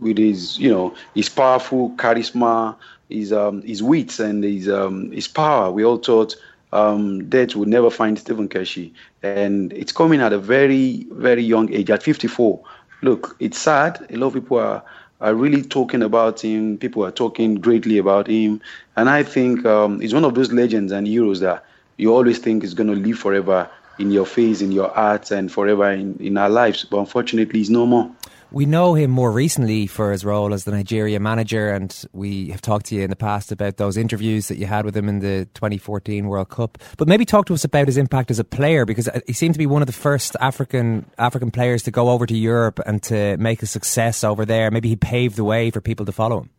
[0.01, 2.77] with his, you know, his powerful charisma,
[3.09, 4.67] his um, his wits and his
[5.13, 5.73] his power.
[5.73, 6.37] We all thought
[6.73, 8.93] um, death would never find Stephen Keshi.
[9.23, 12.63] And it's coming at a very, very young age, at 54.
[13.03, 14.07] Look, it's sad.
[14.11, 14.83] A lot of people are,
[15.21, 16.79] are really talking about him.
[16.79, 18.61] People are talking greatly about him.
[18.97, 21.65] And I think um, he's one of those legends and heroes that
[21.97, 23.69] you always think is going to live forever
[23.99, 26.85] in your face, in your hearts, and forever in, in our lives.
[26.85, 28.11] But unfortunately, he's no more.
[28.53, 32.61] We know him more recently for his role as the Nigeria manager, and we have
[32.61, 35.21] talked to you in the past about those interviews that you had with him in
[35.21, 36.77] the 2014 World Cup.
[36.99, 39.59] But maybe talk to us about his impact as a player, because he seemed to
[39.59, 43.39] be one of the first African African players to go over to Europe and to
[43.39, 44.71] make a success over there.
[44.71, 46.51] Maybe he paved the way for people to follow him.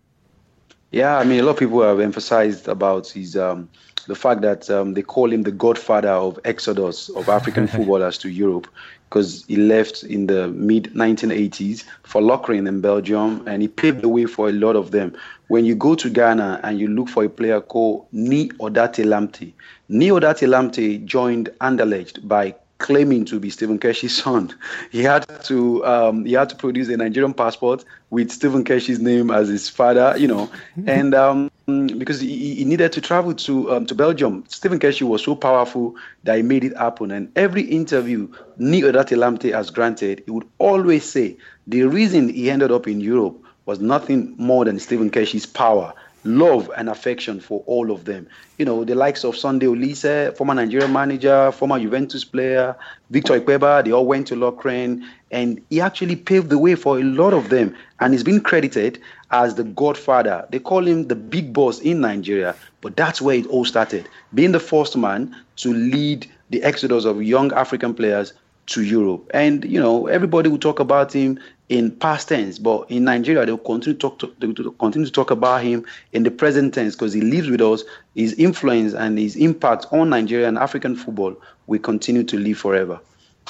[0.90, 3.70] Yeah, I mean, a lot of people have emphasized about his um,
[4.08, 8.30] the fact that um, they call him the godfather of exodus of African footballers to
[8.30, 8.68] Europe
[9.14, 14.10] because he left in the mid 1980s for Lokeren in Belgium and he paved the
[14.10, 15.16] way for a lot of them.
[15.50, 19.54] When you go to Ghana and you look for a player called Nii Odartey Lamptey,
[19.92, 24.52] Nii Odartey Lamptey joined Anderlecht by claiming to be Stephen Keshi's son.
[24.92, 29.30] He had to um, he had to produce a Nigerian passport with Stephen Keshi's name
[29.30, 30.50] as his father, you know,
[30.88, 34.44] and um, because he, he, needed to travel to um, to Belgium.
[34.50, 37.12] Stephen Keshi was so powerful that he made it happen.
[37.12, 38.28] And every interview
[38.60, 41.38] Nii Odartey Lamptey has granted, he would always say
[41.68, 45.94] the reason he ended up in Europe was nothing more than Stephen Keshi's power
[46.24, 48.28] love and affection for all of them.
[48.58, 52.76] You know, the likes of Sunday Oliseh, former Nigerian manager, former Juventus player,
[53.10, 57.04] Victor Ikpeba, they all went to Lokeren, and he actually paved the way for a
[57.04, 57.76] lot of them.
[58.00, 59.02] And he's been credited
[59.32, 60.48] as the godfather.
[60.50, 64.08] They call him the big boss in Nigeria, but that's where it all started.
[64.34, 68.34] Being the first man to lead the exodus of young African players
[68.68, 69.30] to Europe.
[69.34, 73.58] And, you know, everybody will talk about him in past tense, but in Nigeria they'll
[73.58, 77.14] continue to talk to, they'll continue to talk about him in the present tense because
[77.14, 77.84] he lives with us.
[78.16, 81.36] His influence and his impact on Nigeria and African football
[81.68, 83.00] will continue to live forever.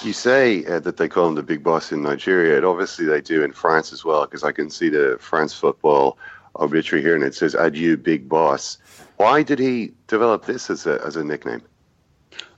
[0.03, 3.21] You say uh, that they call him the big boss in Nigeria, and obviously they
[3.21, 6.17] do in France as well, because I can see the France football
[6.59, 8.77] obituary here, and it says "Adieu, big boss."
[9.17, 11.61] Why did he develop this as a as a nickname?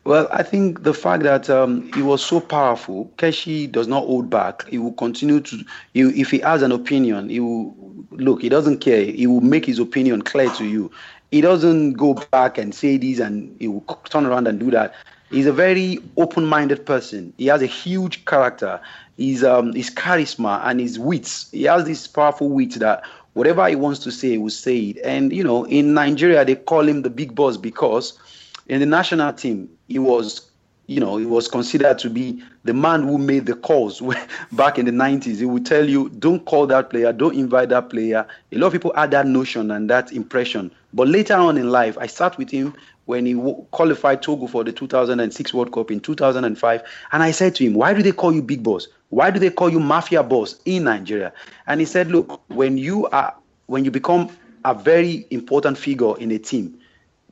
[0.05, 4.29] Well, I think the fact that um, he was so powerful, Keshi does not hold
[4.29, 4.67] back.
[4.67, 5.57] He will continue to,
[5.93, 7.75] he, if he has an opinion, he will,
[8.11, 9.03] look, he doesn't care.
[9.03, 10.91] He will make his opinion clear to you.
[11.31, 14.93] He doesn't go back and say this and he will turn around and do that.
[15.31, 17.33] He's a very open-minded person.
[17.37, 18.79] He has a huge character.
[19.17, 21.49] His, um, his charisma and his wits.
[21.51, 23.03] He has this powerful wit that
[23.33, 24.97] whatever he wants to say, he will say it.
[25.03, 28.19] And, you know, in Nigeria, they call him the big boss because
[28.68, 30.49] in the national team, he was
[30.88, 34.01] you know, he was considered to be the man who made the calls
[34.51, 35.38] back in the 90s.
[35.38, 38.26] He would tell you, don't call that player, don't invite that player.
[38.51, 40.72] A lot of people had that notion and that impression.
[40.93, 43.34] But later on in life, I sat with him when he
[43.72, 46.84] qualified Togo for the 2006 World Cup in 2005.
[47.11, 48.88] And I said to him, Why do they call you big boss?
[49.09, 51.34] Why do they call you mafia boss in Nigeria?
[51.68, 53.34] And he said, Look, when you are
[53.68, 54.30] when you become
[54.63, 56.78] a very important figure in a team,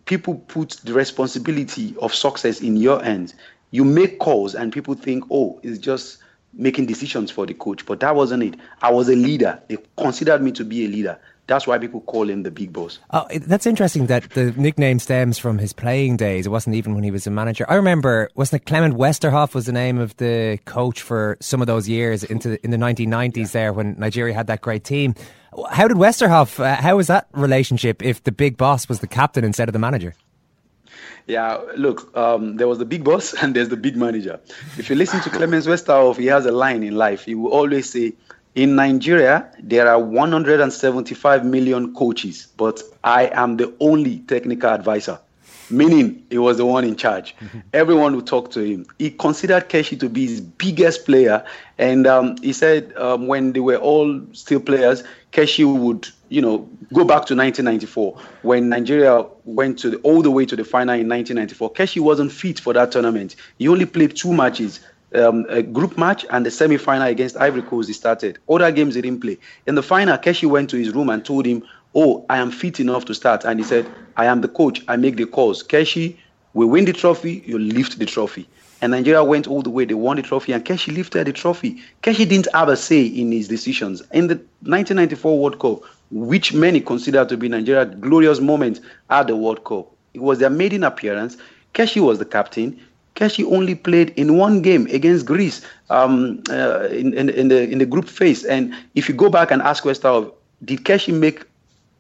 [0.06, 3.34] people put the responsibility of success in your hands.
[3.72, 6.20] You make calls, and people think, oh, it's just
[6.54, 7.86] making decisions for the coach.
[7.86, 8.56] But that wasn't it.
[8.82, 9.62] I was a leader.
[9.68, 11.20] They considered me to be a leader.
[11.48, 13.00] That's why people call him the big boss.
[13.12, 16.46] Oh, that's interesting that the nickname stems from his playing days.
[16.46, 17.66] It wasn't even when he was a manager.
[17.70, 21.68] I remember, wasn't it Clemens Westerhoff was the name of the coach for some of
[21.68, 23.46] those years into in the 1990s yeah.
[23.48, 25.16] there when Nigeria had that great team.
[25.70, 29.44] How did Westerhoff, uh, how was that relationship if the big boss was the captain
[29.44, 30.16] instead of the manager?
[31.28, 34.40] Yeah, look, um, there was the big boss and there's the big manager.
[34.78, 37.26] If you listen to Clemens Westerhoff, he has a line in life.
[37.26, 38.14] He will always say,
[38.56, 45.20] in Nigeria, there are 175 million coaches, but I am the only technical advisor,
[45.72, 47.36] meaning he was the one in charge.
[47.74, 48.86] Everyone would talk to him.
[49.00, 51.44] He considered Keshi to be his biggest player,
[51.80, 56.60] and um, he said um, when they were all still players, Keshi would, you know,
[56.94, 60.94] go back to 1994 when Nigeria went to the, all the way to the final
[60.94, 61.74] in 1994.
[61.74, 63.36] Keshi wasn't fit for that tournament.
[63.58, 64.80] He only played two matches
[65.16, 68.40] um, a group match and the semi-final against Ivory Coast he started.
[68.50, 69.38] Other games he didn't play.
[69.68, 71.64] In the final, Keshi went to his room and told him,
[71.96, 73.86] "Oh, I am fit enough to start." And he said,
[74.18, 74.84] "I am the coach.
[74.88, 75.64] I make the calls.
[75.64, 76.16] Keshi,
[76.54, 77.44] we win the trophy.
[77.46, 78.48] You lift the trophy."
[78.82, 79.86] And Nigeria went all the way.
[79.86, 81.82] They won the trophy, and Keshi lifted the trophy.
[82.02, 84.02] Keshi didn't have a say in his decisions.
[84.12, 89.38] In the 1994 World Cup, which many consider to be Nigeria's glorious moment at the
[89.38, 91.38] World Cup, it was their maiden appearance.
[91.74, 92.80] Keshi was the captain.
[93.16, 97.78] Keshi only played in one game against Greece um, uh, in, in, in, the in
[97.78, 98.44] the group phase.
[98.44, 100.34] And if you go back and ask Westerhoff,
[100.66, 101.44] did Keshi make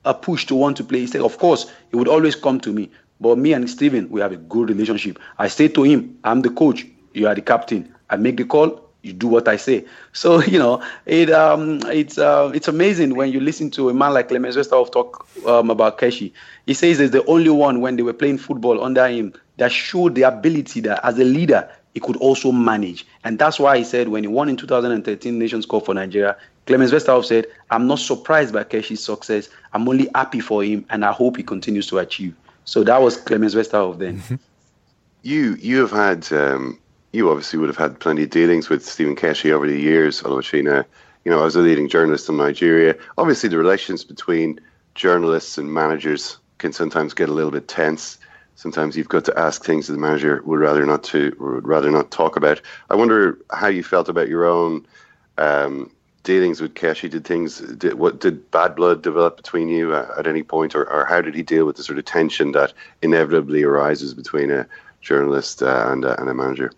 [0.05, 0.99] a push to want to play?
[0.99, 2.89] He said, of course, he would always come to me.
[3.21, 5.19] But me and Stephen, we have a good relationship.
[5.37, 7.93] I say to him, I'm the coach, you are the captain.
[8.09, 9.85] I make the call, you do what I say.
[10.13, 14.13] So you know, it um, it's uh, it's amazing when you listen to a man
[14.13, 16.31] like Clemens Westerhoff talk um, about Keshi.
[16.65, 20.15] He says he's the only one when they were playing football under him that showed
[20.15, 23.05] the ability that as a leader he could also manage.
[23.23, 26.35] And that's why he said when he won in 2013 Nations Cup for Nigeria,
[26.65, 29.49] Clemens Westerhoff said, I'm not surprised by Keshi's success.
[29.73, 32.35] I'm only happy for him and I hope he continues to achieve.
[32.65, 34.19] So that was Clemens Westerhoff then.
[34.19, 34.35] Mm-hmm.
[35.21, 36.79] You you have had um,
[37.11, 40.41] you obviously would have had plenty of dealings with Stephen Keshi over the years, although
[40.41, 40.85] Oluwashina.
[41.23, 44.59] You know, as a leading journalist in Nigeria, obviously the relations between
[44.95, 48.17] journalists and managers can sometimes get a little bit tense
[48.55, 51.91] sometimes you've got to ask things that the manager would rather not to would rather
[51.91, 52.61] not talk about.
[52.89, 54.85] I wonder how you felt about your own
[55.37, 55.91] um,
[56.23, 57.09] dealings with Keshi.
[57.09, 60.89] Did things did what did bad blood develop between you at, at any point, or,
[60.89, 64.67] or, how did he deal with the sort of tension that inevitably arises between a
[65.01, 66.71] journalist uh, and, a, and a manager?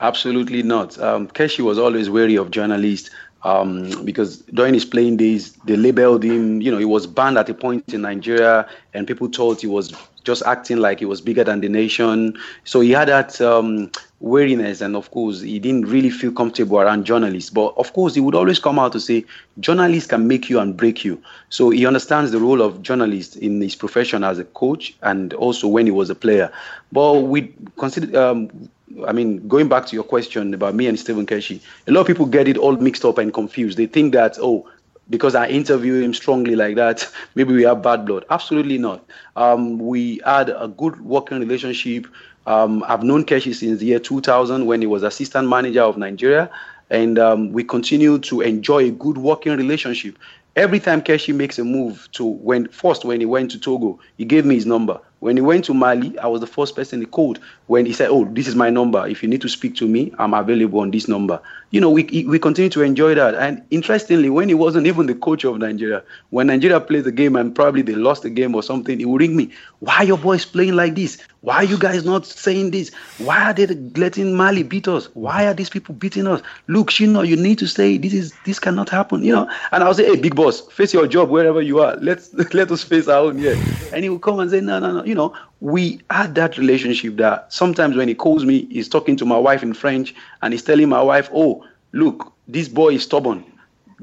[0.00, 0.98] Absolutely not.
[1.00, 3.10] Um, Keshi was always wary of journalists
[3.42, 7.48] um, because during his playing days, they labeled him, you know, he was banned at
[7.48, 11.44] a point in Nigeria, and people thought he was just acting like he was bigger
[11.44, 12.36] than the nation.
[12.64, 17.04] So he had that um, wariness, and of course, he didn't really feel comfortable around
[17.04, 17.50] journalists.
[17.50, 19.24] But of course, he would always come out to say,
[19.60, 21.22] journalists can make you and break you.
[21.48, 25.68] So he understands the role of journalists in his profession as a coach and also
[25.68, 26.50] when he was a player.
[26.92, 28.20] But we consider.
[28.20, 28.68] Um,
[29.06, 32.06] I mean, going back to your question about me and Stephen Keshi, a lot of
[32.06, 33.78] people get it all mixed up and confused.
[33.78, 34.68] They think that, oh,
[35.10, 38.24] because I interview him strongly like that, maybe we have bad blood.
[38.30, 39.04] Absolutely not.
[39.36, 42.06] Um, we had a good working relationship.
[42.46, 46.50] Um, I've known Keshi since the year 2000 when he was assistant manager of Nigeria,
[46.90, 50.16] and um, we continue to enjoy a good working relationship.
[50.56, 54.24] Every time Keshi makes a move to when first when he went to Togo, he
[54.24, 54.98] gave me his number.
[55.20, 57.40] When he went to Mali, I was the first person he called.
[57.66, 59.06] When he said, "Oh, this is my number.
[59.06, 61.40] If you need to speak to me, I'm available on this number."
[61.70, 63.34] You know, we we continue to enjoy that.
[63.34, 67.36] And interestingly, when he wasn't even the coach of Nigeria, when Nigeria played the game
[67.36, 69.50] and probably they lost the game or something, he would ring me.
[69.80, 71.18] Why your boys playing like this?
[71.40, 72.90] Why are you guys not saying this?
[73.18, 75.06] Why are they letting Mali beat us?
[75.14, 76.42] Why are these people beating us?
[76.66, 79.22] Look, Shino, you need to say this is this cannot happen.
[79.22, 79.50] You know.
[79.72, 81.96] And I'll say, "Hey, big boss, face your job wherever you are.
[81.96, 83.56] Let's let us face our own here."
[83.92, 87.16] And he would come and say, "No, no, no." You know, we had that relationship
[87.16, 90.62] that sometimes when he calls me, he's talking to my wife in French and he's
[90.62, 93.44] telling my wife, oh, look, this boy is stubborn.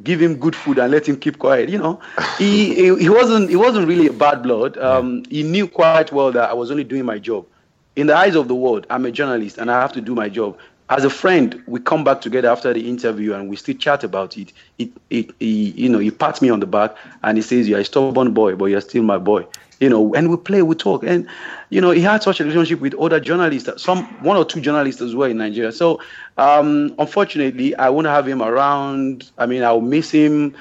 [0.04, 1.70] Give him good food and let him keep quiet.
[1.70, 2.02] You know,
[2.38, 4.78] he, he, he wasn't he wasn't really a bad blood.
[4.78, 7.46] Um, he knew quite well that I was only doing my job.
[7.96, 10.28] In the eyes of the world, I'm a journalist and I have to do my
[10.28, 10.58] job
[10.90, 14.38] as a friend, we come back together after the interview and we still chat about
[14.38, 14.54] it.
[14.78, 17.80] It, it, he, you know, he pats me on the back and he says, "You're
[17.80, 19.46] a stubborn boy, but you're still my boy."
[19.80, 21.28] You know, and we play, we talk, and
[21.70, 25.02] you know, he had such a relationship with other journalists, some one or two journalists
[25.02, 25.72] as well in Nigeria.
[25.72, 26.00] So,
[26.38, 29.32] um, unfortunately, I won't have him around.
[29.38, 30.56] I mean, I'll miss him.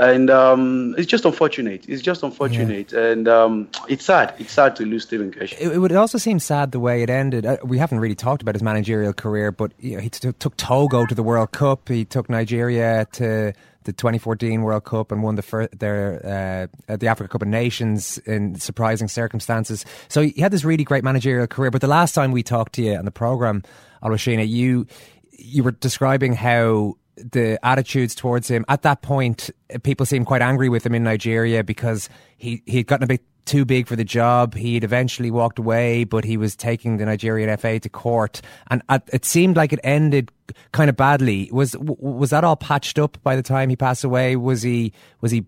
[0.00, 1.86] And um, it's just unfortunate.
[1.86, 3.10] It's just unfortunate, yeah.
[3.10, 4.34] and um, it's sad.
[4.38, 5.52] It's sad to lose Stephen Keshi.
[5.60, 7.44] It, it, would also seem sad the way it ended.
[7.44, 10.56] Uh, we haven't really talked about his managerial career, but you know, he t- took
[10.56, 11.88] Togo to the World Cup.
[11.88, 13.52] He took Nigeria to
[13.84, 18.16] the 2014 World Cup and won the fir- their uh, the Africa Cup of Nations
[18.18, 19.84] in surprising circumstances.
[20.08, 21.70] So he had this really great managerial career.
[21.70, 23.64] But the last time we talked to you on the program,
[24.02, 24.86] Oluwashina, you
[25.32, 26.96] you were describing how
[27.32, 29.50] the attitudes towards him at that point,
[29.82, 33.22] people seemed quite angry with him in Nigeria because he he had gotten a bit
[33.44, 34.54] too big for the job.
[34.54, 38.40] He'd eventually walked away, but he was taking the Nigerian FA to court,
[38.70, 40.30] and it seemed like it ended
[40.72, 41.48] kind of badly.
[41.52, 44.36] Was was that all patched up by the time he passed away?
[44.36, 45.46] Was he was he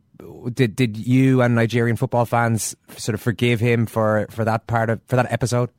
[0.52, 4.90] did did you and Nigerian football fans sort of forgive him for for that part
[4.90, 5.70] of for that episode?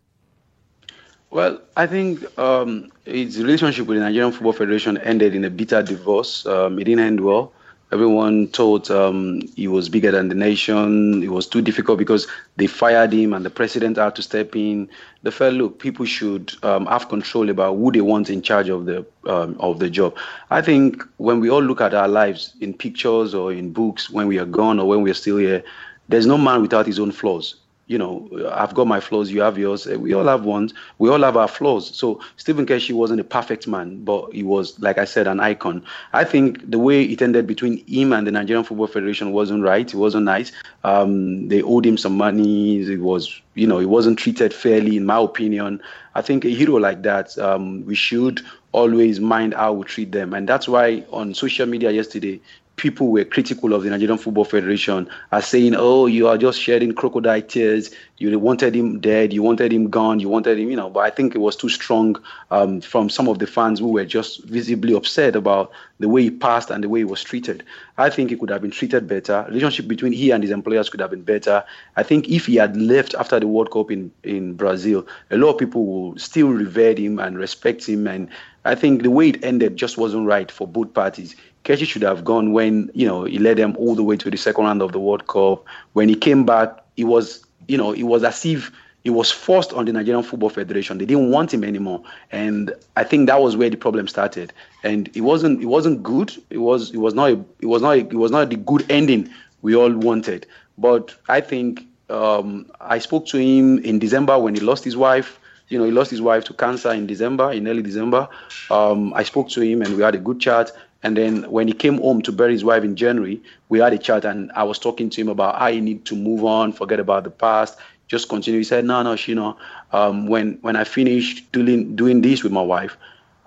[1.34, 5.82] Well, I think um, his relationship with the Nigerian Football Federation ended in a bitter
[5.82, 6.46] divorce.
[6.46, 7.52] Um, it didn't end well.
[7.92, 11.24] Everyone thought um, he was bigger than the nation.
[11.24, 12.28] It was too difficult because
[12.58, 14.88] they fired him and the president had to step in.
[15.24, 18.86] They felt, look, people should um, have control about who they want in charge of
[18.86, 20.16] the um, of the job.
[20.52, 24.28] I think when we all look at our lives in pictures or in books, when
[24.28, 25.64] we are gone or when we are still here,
[26.10, 27.56] there's no man without his own flaws
[27.88, 29.86] you know, I've got my flaws, you have yours.
[29.86, 30.74] We all have ones.
[31.00, 31.94] We all have our flaws.
[31.96, 35.84] So Stephen Keshi wasn't a perfect man, but he was, like I said, an icon.
[36.14, 39.86] I think the way it ended between him and the Nigerian Football Federation wasn't right.
[39.86, 40.54] It wasn't nice.
[40.86, 42.80] Um, they owed him some money.
[42.80, 45.82] It was, you know, he wasn't treated fairly, in my opinion.
[46.16, 50.34] I think a hero like that, um, we should always mind how we treat them.
[50.34, 52.40] And that's why on social media yesterday,
[52.76, 56.94] people were critical of the Nigerian Football Federation as saying, "Oh, you are just shedding
[56.94, 57.92] crocodile tears.
[58.18, 59.34] You wanted him dead.
[59.34, 60.20] You wanted him gone.
[60.20, 62.16] You wanted him, you know." But I think it was too strong
[62.52, 66.32] um, from some of the fans who were just visibly upset about the way he
[66.32, 67.64] passed and the way he was treated.
[67.98, 69.46] I think he could have been treated better.
[69.48, 71.64] Relationship between he and his employers could have been better.
[71.96, 75.52] I think if he had left after the World Cup in in Brazil, a lot
[75.52, 78.30] of people will still revere him and respect him and
[78.66, 81.36] I think the way it ended just wasn't right for both parties.
[81.64, 84.38] Keshi should have gone when you know he led them all the way to the
[84.38, 85.64] second round of the World Cup.
[85.94, 88.72] When he came back, it was you know it was as if
[89.04, 90.98] he was forced on the Nigerian Football Federation.
[90.98, 94.54] They didn't want him anymore, and I think that was where the problem started.
[94.84, 96.34] And it wasn't it wasn't good.
[96.50, 98.90] It was it was not a, it was not a, it was not the good
[98.90, 99.30] ending
[99.62, 100.46] we all wanted.
[100.78, 105.40] But I think um, I spoke to him in December when he lost his wife.
[105.70, 108.28] You know, he lost his wife to cancer in December, in early December.
[108.70, 110.72] Um, I spoke to him and we had a good chat.
[111.04, 113.98] And then when he came home to bury his wife in January, we had a
[113.98, 117.00] chat and I was talking to him about how he need to move on, forget
[117.00, 117.78] about the past,
[118.08, 118.60] just continue.
[118.60, 119.56] He said, no, no, Shina,
[119.92, 122.98] um, when, when I finish doing, doing this with my wife,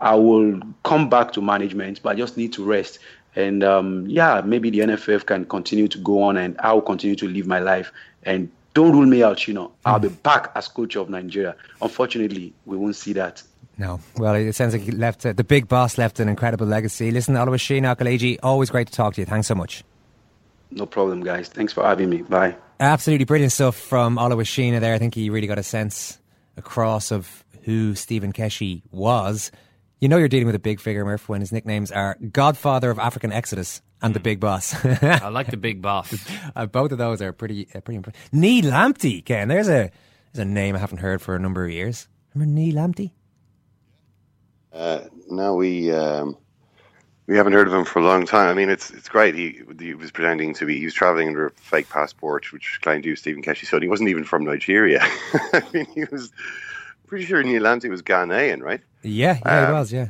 [0.01, 2.99] I will come back to management, but I just need to rest.
[3.35, 7.29] And um, yeah, maybe the NFF can continue to go on and I'll continue to
[7.29, 7.93] live my life.
[8.23, 9.73] And don't rule me out, you know.
[9.87, 11.57] I'll be back as coach of Nigeria.
[11.81, 13.43] Unfortunately, we won't see that.
[13.79, 14.01] No.
[14.17, 17.11] Well, it sounds like he left uh, the big boss left an incredible legacy.
[17.11, 19.27] Listen, Oluwashina Okeleji, always great to talk to you.
[19.27, 19.85] Thanks so much.
[20.71, 21.49] No problem, guys.
[21.49, 22.23] Thanks for having me.
[22.23, 22.57] Bye.
[22.81, 24.95] Absolutely brilliant stuff from Oluwashina there.
[24.95, 26.19] I think he really got a sense
[26.57, 29.51] across of who Stephen Keshi was.
[30.01, 32.99] You know you're dealing with a big figure, Murph, when his nicknames are Godfather of
[32.99, 34.75] African Exodus and the Big Boss.
[35.03, 36.15] I like the Big Boss.
[36.57, 38.31] uh, both of those are pretty uh, pretty impressive.
[38.33, 39.49] Nii Lamptey, Ken.
[39.49, 39.91] There's a
[40.33, 42.09] there's a name I haven't heard for a number of years.
[42.35, 43.13] Remember Nii Lamptey?
[44.73, 46.37] Uh, no, we um,
[47.27, 48.49] we haven't heard of him for a long time.
[48.49, 49.35] I mean, it's it's great.
[49.35, 50.79] He he was pretending to be.
[50.79, 53.67] He was traveling under a fake passport, which claimed to be Stephen Keshi.
[53.67, 55.01] So he wasn't even from Nigeria.
[55.53, 56.33] I mean, he was
[57.07, 58.81] pretty sure Nii Lamptey was Ghanaian, right?
[59.03, 59.93] Yeah, yeah, um, he was.
[59.93, 60.09] Yeah,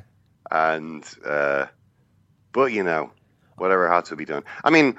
[0.50, 1.66] and uh,
[2.52, 3.10] but you know,
[3.56, 4.44] whatever had to be done.
[4.62, 4.98] I mean,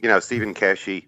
[0.00, 1.06] you know, Stephen Keshi.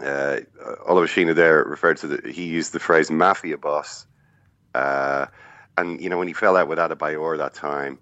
[0.00, 0.40] Uh,
[0.88, 4.06] Oluwashina there referred to the, he used the phrase mafia boss.
[4.74, 5.26] Uh,
[5.76, 7.98] and you know when he fell out with Adebayor that time,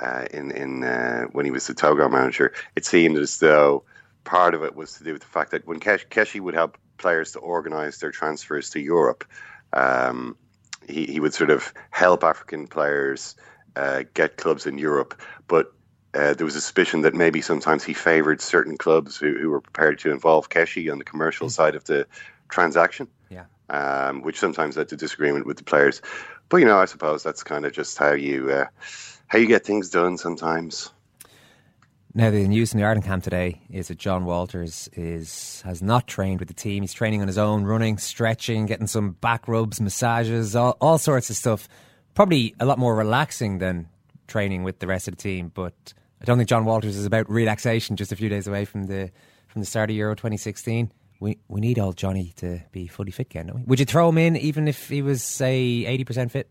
[0.00, 3.84] uh, in in uh, when he was the Togo manager, it seemed as though
[4.24, 6.78] part of it was to do with the fact that when Kesh, Keshi would help
[6.98, 9.24] players to organise their transfers to Europe,
[9.72, 10.36] um,
[10.88, 13.36] he he would sort of help African players
[13.76, 15.72] uh, get clubs in Europe, but.
[16.16, 19.60] Uh, there was a suspicion that maybe sometimes he favoured certain clubs who, who were
[19.60, 21.50] prepared to involve Keshi on the commercial mm.
[21.50, 22.06] side of the
[22.48, 23.08] transaction.
[23.30, 23.46] Yeah.
[23.68, 26.00] Um, which sometimes led to disagreement with the players.
[26.48, 28.66] But you know, I suppose that's kind of just how you uh,
[29.26, 30.90] how you get things done sometimes.
[32.16, 36.06] Now the news in the Ireland camp today is that Jon Walters is has not
[36.06, 36.82] trained with the team.
[36.84, 41.28] He's training on his own, running, stretching, getting some back rubs, massages, all, all sorts
[41.28, 41.68] of stuff.
[42.14, 43.88] Probably a lot more relaxing than
[44.28, 45.50] training with the rest of the team.
[45.52, 45.92] But
[46.22, 49.10] I don't think Jon Walters is about relaxation just a few days away from the
[49.48, 50.92] from the start of Euro 2016.
[51.24, 53.62] We we need old Johnny to be fully fit again, don't we?
[53.62, 56.50] Would you throw him in even if he was, say, 80% fit?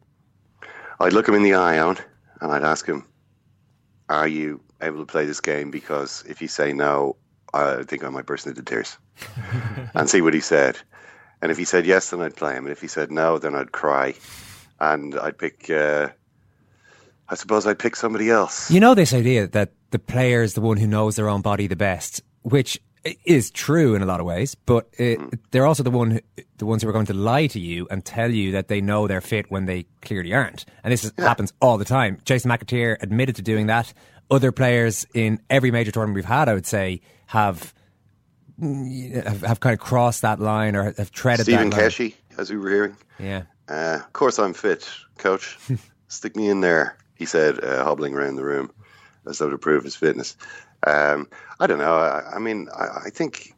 [0.99, 1.99] I'd look him in the eye, on,
[2.41, 3.05] and I'd ask him,
[4.09, 5.69] Are you able to play this game?
[5.69, 7.17] Because if you say no,
[7.53, 8.97] I think I might burst into tears
[9.93, 10.79] and see what he said.
[11.43, 12.65] And if he said yes, then I'd play him.
[12.65, 14.15] And if he said no, then I'd cry.
[14.79, 16.09] And I'd pick, uh,
[17.29, 18.71] I suppose I'd pick somebody else.
[18.71, 21.67] You know, this idea that the player is the one who knows their own body
[21.67, 22.81] the best, which
[23.25, 25.39] is true in a lot of ways, but it, mm.
[25.51, 26.19] they're also the one, who,
[26.57, 29.07] the ones who are going to lie to you and tell you that they know
[29.07, 30.65] they're fit when they clearly aren't.
[30.83, 31.25] And this is, yeah.
[31.25, 32.19] happens all the time.
[32.25, 33.93] Jason McAteer admitted to doing that.
[34.31, 37.73] Other players in every major tournament we've had, I would say, have
[38.61, 41.89] have, have kind of crossed that line or have treaded Stephen that line.
[41.89, 42.97] Keshi, as we were hearing.
[43.19, 43.43] Yeah.
[43.67, 45.57] Uh, of course, I'm fit, coach.
[46.07, 48.71] Stick me in there, he said, uh, hobbling around the room
[49.27, 50.37] as though to prove his fitness.
[50.85, 51.27] Um,
[51.63, 51.95] I don't know.
[51.95, 53.55] I, I mean, I, I think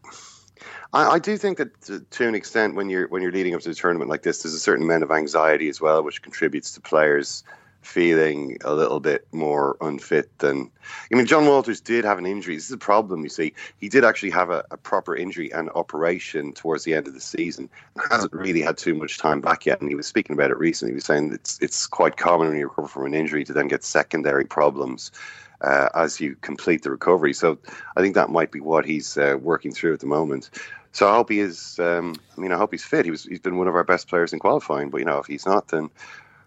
[0.93, 3.61] I, I, do think that to, to, an extent, when you're when you're leading up
[3.61, 6.71] to a tournament like this, there's a certain amount of anxiety as well, which contributes
[6.73, 7.43] to players
[7.81, 10.69] feeling a little bit more unfit than.
[11.11, 12.53] I mean, Jon Walters did have an injury.
[12.53, 13.53] This is a problem, you see.
[13.79, 17.21] He did actually have a, a proper injury and operation towards the end of the
[17.21, 17.71] season.
[18.11, 20.91] Hasn't really had too much time back yet, and he was speaking about it recently.
[20.91, 23.67] He was saying it's it's quite common when you recover from an injury to then
[23.67, 25.09] get secondary problems.
[25.61, 27.57] Uh, as you complete the recovery, so
[27.95, 30.49] I think that might be what he's uh, working through at the moment.
[30.91, 31.77] So I hope he is.
[31.79, 33.05] Um, I mean, I hope he's fit.
[33.05, 33.23] He was.
[33.23, 34.89] He's been one of our best players in qualifying.
[34.89, 35.89] But you know, if he's not, then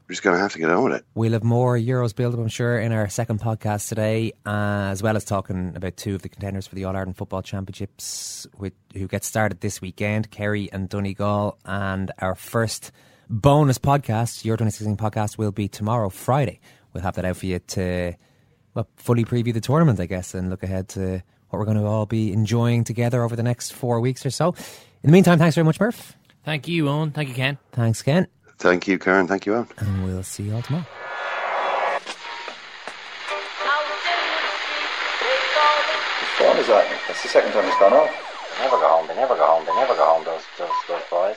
[0.08, 1.04] we're just going to have to get on with it.
[1.14, 5.02] We'll have more Euros build up, I'm sure, in our second podcast today, uh, as
[5.02, 8.72] well as talking about two of the contenders for the All Ireland Football Championships, with,
[8.94, 11.58] who get started this weekend, Kerry and Donegal.
[11.66, 12.90] And our first
[13.28, 16.60] bonus podcast, Euro 2016 podcast, will be tomorrow, Friday.
[16.94, 18.14] We'll have that out for you to
[18.74, 21.86] well, fully preview the tournament, I guess, and look ahead to what we're going to
[21.86, 24.54] all be enjoying together over the next four weeks or so.
[25.02, 26.16] In the meantime, thanks very much, Murph.
[26.44, 27.12] Thank you, Eoin.
[27.14, 27.58] Thank you, Ken.
[27.72, 28.26] Thanks, Ken.
[28.58, 29.26] Thank you, Ciaran.
[29.28, 29.78] Thank you, Eoin.
[29.78, 30.86] And we'll see you all tomorrow.
[36.38, 37.02] What time is that?
[37.08, 38.10] That's the second time it's gone off.
[38.56, 39.06] They never go home.
[39.08, 39.64] They never go home.
[39.66, 40.24] They never go home.
[40.24, 41.36] Those those those boys.